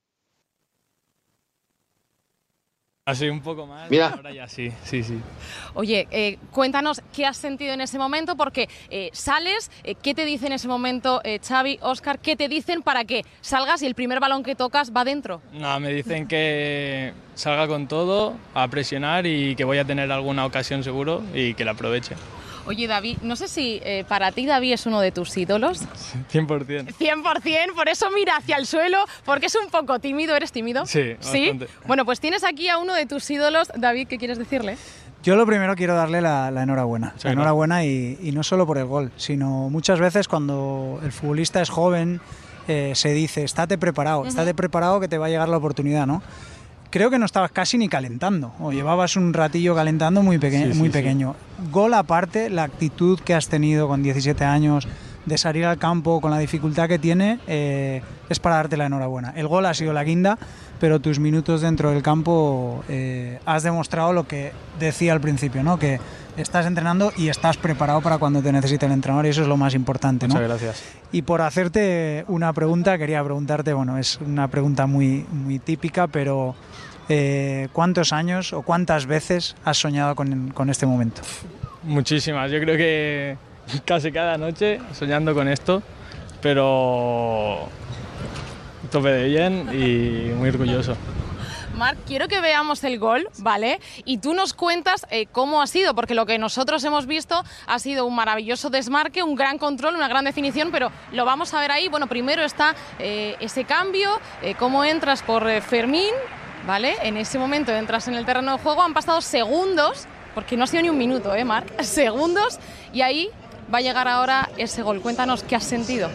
[3.07, 3.91] Así un poco más.
[3.91, 4.11] Mira.
[4.11, 5.19] Ahora ya sí, sí, sí.
[5.75, 10.25] Oye, eh, cuéntanos qué has sentido en ese momento, porque eh, sales, eh, ¿qué te
[10.25, 12.21] dicen en ese momento Xavi, Oscar?
[12.21, 15.43] ¿Qué te dicen para que salgas y el primer balón que tocas va dentro?
[15.53, 20.47] No, me dicen que salga con todo, a presionar y que voy a tener alguna
[20.47, 22.15] ocasión seguro y que la aproveche.
[22.67, 25.83] Oye, David, no sé si eh, para ti David es uno de tus ídolos.
[26.33, 26.95] 100%.
[26.95, 30.37] 100%, por eso mira hacia el suelo, porque es un poco tímido.
[30.37, 30.87] ¿Eres tímido?
[30.87, 31.59] Sí, ¿Sí?
[31.87, 33.69] Bueno, pues tienes aquí a uno de tus ídolos.
[33.77, 34.77] David, ¿qué quieres decirle?
[35.23, 37.15] Yo lo primero quiero darle la, enhorabuena.
[37.23, 41.69] la enhorabuena y, no solo por el gol, sino muchas veces cuando el futbolista es
[41.69, 42.21] joven
[42.69, 46.23] eh, se dice, estate preparado, estate preparado que te va a llegar la oportunidad, ¿no?
[46.91, 50.39] Creo que no estabas casi ni calentando, o llevabas un ratillo calentando muy,
[50.75, 51.37] muy pequeño.
[51.71, 54.87] Gol aparte, la actitud que has tenido con 17 años
[55.27, 59.33] de salir al campo con la dificultad que tiene, eh, es para darte la enhorabuena.
[59.37, 60.39] El gol ha sido la guinda,
[60.81, 65.79] pero tus minutos dentro del campo eh, has demostrado lo que decía al principio, ¿no?
[65.79, 66.01] que
[66.37, 69.57] estás entrenando y estás preparado para cuando te necesite el entrenador y eso es lo
[69.57, 70.27] más importante.
[70.27, 70.83] Muchas gracias.
[71.13, 76.55] Y por hacerte una pregunta, quería preguntarte, bueno, es una pregunta muy, muy típica, pero
[77.09, 81.23] eh, ¿cuántos años o cuántas veces has soñado con, con este momento?
[81.83, 83.37] Muchísimas, yo creo que
[83.85, 85.83] casi cada noche soñando con esto,
[86.41, 87.69] pero
[88.91, 90.97] tope de bien y muy orgulloso.
[91.81, 93.81] Marc, quiero que veamos el gol, ¿vale?
[94.05, 97.79] Y tú nos cuentas eh, cómo ha sido, porque lo que nosotros hemos visto ha
[97.79, 101.71] sido un maravilloso desmarque, un gran control, una gran definición, pero lo vamos a ver
[101.71, 101.89] ahí.
[101.89, 104.11] Bueno, primero está eh, ese cambio,
[104.43, 106.13] eh, cómo entras por Fermín,
[106.67, 106.97] ¿vale?
[107.03, 110.67] En ese momento entras en el terreno de juego, han pasado segundos, porque no ha
[110.67, 111.81] sido ni un minuto, ¿eh, Marc?
[111.81, 112.59] Segundos,
[112.93, 113.31] y ahí
[113.73, 115.01] va a llegar ahora ese gol.
[115.01, 116.11] Cuéntanos qué has sentido.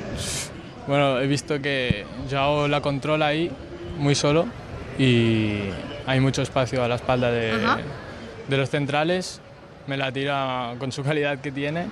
[0.86, 3.52] Bueno, he visto que Joao la controla ahí
[3.98, 4.46] muy solo
[4.98, 5.60] y
[6.06, 7.54] hay mucho espacio a la espalda de,
[8.48, 9.42] de, los centrales.
[9.88, 11.88] Me la tira con su calidad que tiene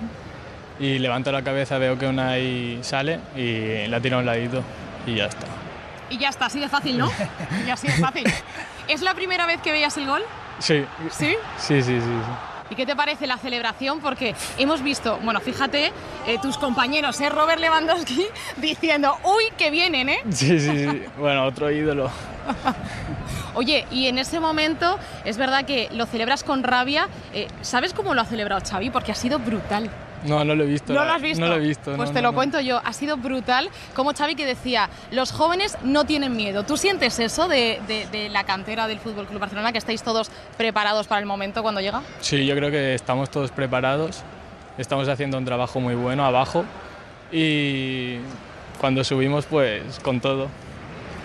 [0.80, 4.62] y levanto la cabeza, veo que una ahí sale y la tiro a un ladito
[5.06, 5.46] y ya está.
[6.10, 7.10] Y ya está, así de fácil, ¿no?
[7.66, 8.24] y así de fácil.
[8.88, 10.22] ¿Es la primera vez que veías el gol?
[10.58, 10.84] Sí.
[11.10, 11.36] ¿Sí?
[11.58, 12.00] Sí, sí, sí.
[12.00, 12.53] sí.
[12.70, 14.00] ¿Y qué te parece la celebración?
[14.00, 15.92] Porque hemos visto, bueno, fíjate,
[16.26, 17.28] eh, tus compañeros, ¿eh?
[17.28, 20.18] Robert Lewandowski, diciendo, uy, que vienen, ¿eh?
[20.30, 21.02] Sí, sí, sí.
[21.18, 22.10] Bueno, otro ídolo.
[23.54, 27.08] Oye, y en ese momento es verdad que lo celebras con rabia.
[27.32, 28.90] Eh, ¿Sabes cómo lo ha celebrado Xavi?
[28.90, 29.90] Porque ha sido brutal.
[30.24, 30.92] No, no lo he visto.
[30.92, 31.40] ¿No lo has visto?
[31.40, 31.94] No lo he visto.
[31.96, 32.80] Pues te lo cuento yo.
[32.84, 33.68] Ha sido brutal.
[33.94, 36.64] Como Xavi que decía, los jóvenes no tienen miedo.
[36.64, 37.80] ¿Tú sientes eso de,
[38.30, 42.02] la cantera del Fútbol Club Barcelona, que estáis todos preparados para el momento cuando llega?
[42.20, 44.22] Sí, yo creo que estamos todos preparados.
[44.78, 46.64] Estamos haciendo un trabajo muy bueno abajo.
[47.30, 48.16] Y
[48.80, 50.48] cuando subimos, pues con todo.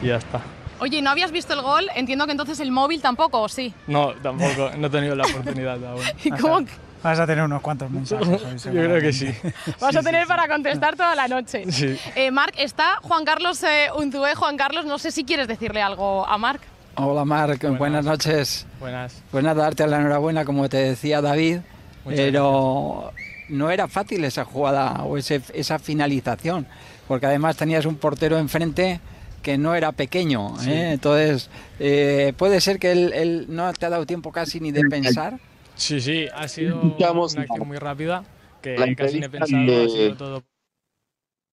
[0.01, 0.41] Y ya está.
[0.79, 1.89] Oye, ¿no habías visto el gol?
[1.95, 3.73] Entiendo que entonces el móvil tampoco, ¿o sí?
[3.87, 4.71] No, tampoco.
[4.77, 6.01] No he tenido la oportunidad aún.
[6.23, 6.65] ¿Y cómo?
[7.03, 8.27] Vas a tener unos cuantos mensajes.
[8.65, 9.33] Yo creo que sí.
[9.79, 11.71] Vas a tener para contestar toda la noche.
[11.71, 11.97] Sí.
[12.15, 14.35] Eh, Marc, está Juan Carlos eh, Unzué.
[14.35, 16.61] Juan Carlos, no sé si quieres decirle algo a Marc.
[16.95, 18.65] Hola Marc, buenas, noches.
[18.79, 19.21] Buenas.
[19.31, 21.59] Pues nada, darte la enhorabuena, como te decía David,
[22.03, 23.13] pero
[23.47, 26.67] no era fácil esa jugada o esa finalización,
[27.07, 28.99] porque además tenías un portero enfrente
[29.41, 30.55] que no era pequeño.
[30.67, 30.91] ¿eh?
[30.91, 35.39] Entonces, eh, puede ser que él, no te ha dado tiempo casi ni de pensar.
[35.79, 38.25] Sí, sí, ha sido una acción muy rápida
[38.61, 39.61] que casi no he pensado.
[39.61, 40.43] Ha sido todo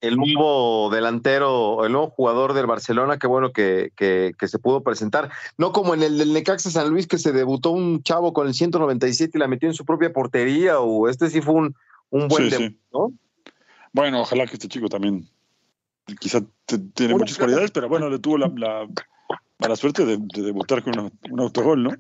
[0.01, 5.31] el nuevo delantero, el nuevo jugador del Barcelona, qué bueno que, que, se pudo presentar.
[5.59, 8.55] No como en el del Necaxa San Luis, que se debutó un chavo con el
[8.55, 11.77] 197 y la metió en su propia portería, o este sí fue un,
[12.11, 13.13] un buen debut, ¿no?
[13.93, 15.29] Bueno, ojalá que este chico también
[16.19, 16.41] quizá
[16.95, 18.87] tiene muchas cualidades, pero bueno, le tuvo la, la,
[19.77, 21.91] suerte de, debutar con un autogol, ¿no?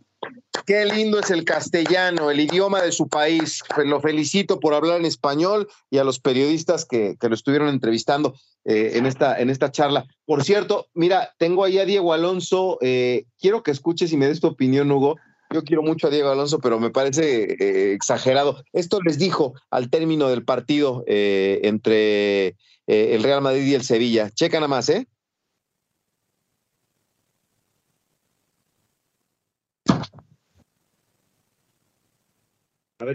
[0.67, 3.63] Qué lindo es el castellano, el idioma de su país.
[3.85, 8.35] Lo felicito por hablar en español y a los periodistas que, lo estuvieron entrevistando
[8.65, 10.07] eh, en, esta, en esta charla.
[10.25, 12.79] Por cierto, mira, tengo ahí a Diego Alonso.
[12.81, 15.17] Eh, quiero que escuches y me des tu opinión, Hugo.
[15.51, 18.65] Yo quiero mucho a Diego Alonso, pero me parece eh, exagerado.
[18.73, 22.57] Esto les dijo al término del partido entre
[22.89, 24.31] el Real Madrid y el Sevilla.
[24.31, 25.07] Checa nada más, ¿eh?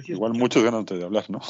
[0.07, 1.41] Igual muchos ganan de hablar, ¿no?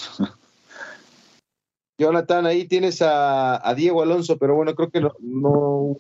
[2.00, 5.98] Jonathan, ahí tienes a, Diego Alonso, pero bueno, creo que no,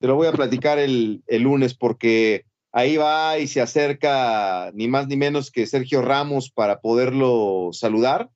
[0.00, 5.06] Te lo voy a platicar el, lunes porque ahí va y se acerca ni más
[5.06, 8.30] ni menos que Sergio Ramos para poderlo saludar.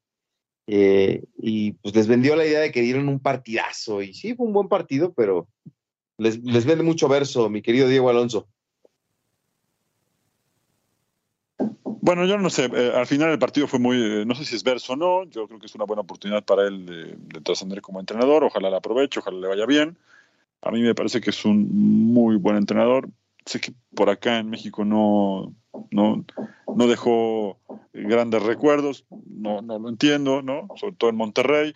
[0.68, 4.03] Eh, y pues les vendió la idea de que dieron un partidazo.
[4.03, 5.48] Y sí, fue un buen partido, pero
[6.18, 8.46] les, les vende mucho verso, mi querido Diego Alonso.
[12.14, 14.54] Bueno, yo no sé, eh, al final el partido fue muy, eh, no sé si
[14.54, 17.80] es verso o no, yo creo que es una buena oportunidad para él de, trascender
[17.80, 19.96] como entrenador, ojalá la aproveche, ojalá le vaya bien.
[20.60, 23.08] A mí me parece que es un muy buen entrenador.
[23.46, 25.54] Sé que por acá en México no,
[25.90, 26.22] no,
[26.76, 27.56] no dejó
[27.94, 30.68] grandes recuerdos, no, no lo entiendo, ¿no?
[30.76, 31.74] Sobre todo en Monterrey.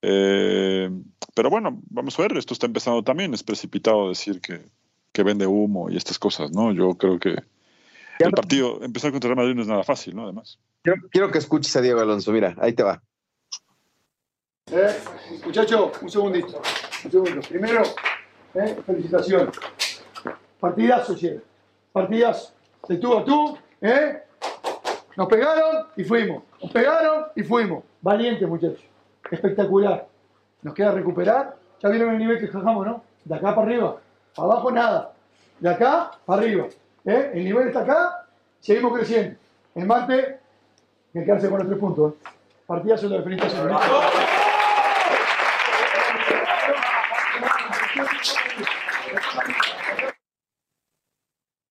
[0.00, 0.90] Eh,
[1.34, 4.60] pero bueno, vamos a ver, esto está empezando también, es precipitado decir que,
[5.10, 6.70] que vende humo y estas cosas, ¿no?
[6.70, 7.34] Yo creo que
[8.18, 10.24] el partido, empezar contra Real Madrid no es nada fácil, ¿no?
[10.24, 10.58] Además.
[11.10, 13.02] Quiero, que escuches a Diego Alonso, mira, ahí te va.
[14.70, 14.96] Eh,
[15.44, 16.60] muchacho, un segundito.
[17.04, 17.40] Un segundo.
[17.48, 17.82] Primero,
[18.54, 19.50] eh, felicitación.
[20.58, 21.40] Partidazo, che.
[21.92, 22.52] Partidazo.
[22.88, 24.22] De tú a tú, ¿eh?
[25.16, 26.42] Nos pegaron y fuimos.
[26.60, 27.84] Nos pegaron y fuimos.
[28.00, 28.82] Valiente, muchacho.
[29.30, 30.08] Espectacular.
[30.62, 31.56] Nos queda recuperar.
[31.80, 33.04] Ya vieron el nivel que jajamos, ¿no?
[33.24, 34.00] De acá para arriba.
[34.36, 35.12] Abajo nada.
[35.60, 36.66] De acá para arriba.
[37.04, 37.32] ¿Eh?
[37.34, 38.28] El nivel está acá,
[38.60, 39.36] seguimos creciendo.
[39.74, 40.36] El martes,
[41.12, 42.12] que quedarse con los tres puntos.
[42.12, 42.28] ¿eh?
[42.66, 43.46] Partidazo de frente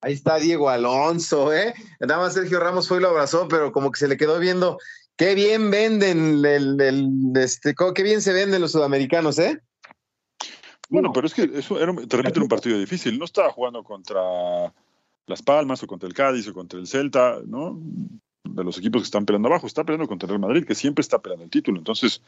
[0.04, 1.76] Ahí está Diego Alonso, ¿eh?
[2.00, 4.80] Nada más Sergio Ramos fue y lo abrazó, pero como que se le quedó viendo.
[5.16, 9.62] Qué bien venden, el, este, qué bien se venden los sudamericanos, ¿eh?
[10.90, 13.18] Bueno, pero es que eso era, te repito, era un partido difícil.
[13.20, 14.20] No estaba jugando contra
[15.32, 17.80] Las Palmas o contra el Cádiz o contra el Celta, ¿no?
[18.44, 19.66] De los equipos que están peleando abajo.
[19.66, 21.78] Está peleando contra el Real Madrid, que siempre está peleando el título.
[21.80, 22.22] Entonces,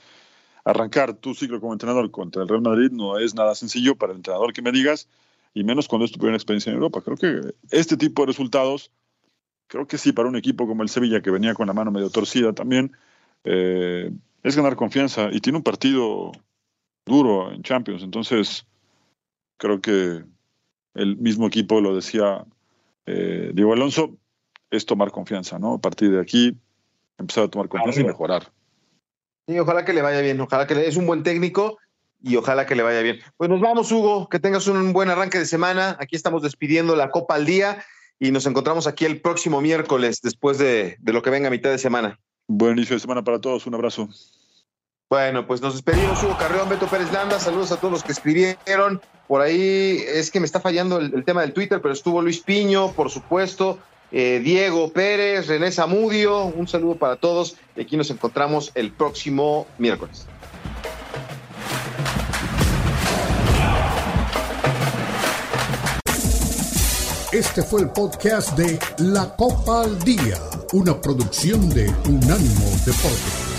[0.66, 4.18] arrancar tu ciclo como entrenador contra el Real Madrid no es nada sencillo para el
[4.18, 5.08] entrenador que me digas,
[5.54, 7.01] y menos cuando es tu experiencia en Europa.
[7.01, 8.91] Creo que este tipo de resultados,
[9.68, 12.10] creo que sí, para un equipo como el Sevilla, que venía con la mano medio
[12.10, 12.91] torcida también,
[13.43, 16.32] eh, es ganar confianza y tiene un partido
[17.06, 18.04] duro en Champions.
[18.04, 18.66] Entonces,
[19.58, 20.24] creo que
[20.93, 22.45] el mismo equipo lo decía
[23.06, 24.18] eh, Diego Alonso,
[24.70, 25.76] es tomar confianza, ¿no?
[25.76, 26.58] A partir de aquí,
[27.18, 28.51] empezar a tomar confianza y mejorar.
[29.47, 31.78] Sí, ojalá que le vaya bien, ojalá que le, es un buen técnico
[32.22, 33.20] y ojalá que le vaya bien.
[33.38, 35.97] Pues nos vamos, Hugo, que tengas un buen arranque de semana.
[35.99, 37.84] Aquí estamos despidiendo la Copa al día
[38.20, 41.70] y nos encontramos aquí el próximo miércoles después de, de lo que venga a mitad
[41.70, 42.20] de semana.
[42.47, 44.08] Buen inicio de semana para todos, un abrazo.
[45.10, 49.01] Bueno, pues nos despedimos, Hugo Carreón, Beto Pérez Landa, saludos a todos los que escribieron.
[49.28, 52.91] Por ahí es que me está fallando el, tema del Twitter, pero estuvo Luis Piño,
[52.91, 53.80] por supuesto,
[54.11, 59.65] eh, Diego Pérez, René Zamudio, un saludo para todos y aquí nos encontramos el próximo
[59.78, 60.28] miércoles.
[67.32, 70.38] Este fue el podcast de La Copa al Día,
[70.71, 73.53] una producción de Unánimo Deportes.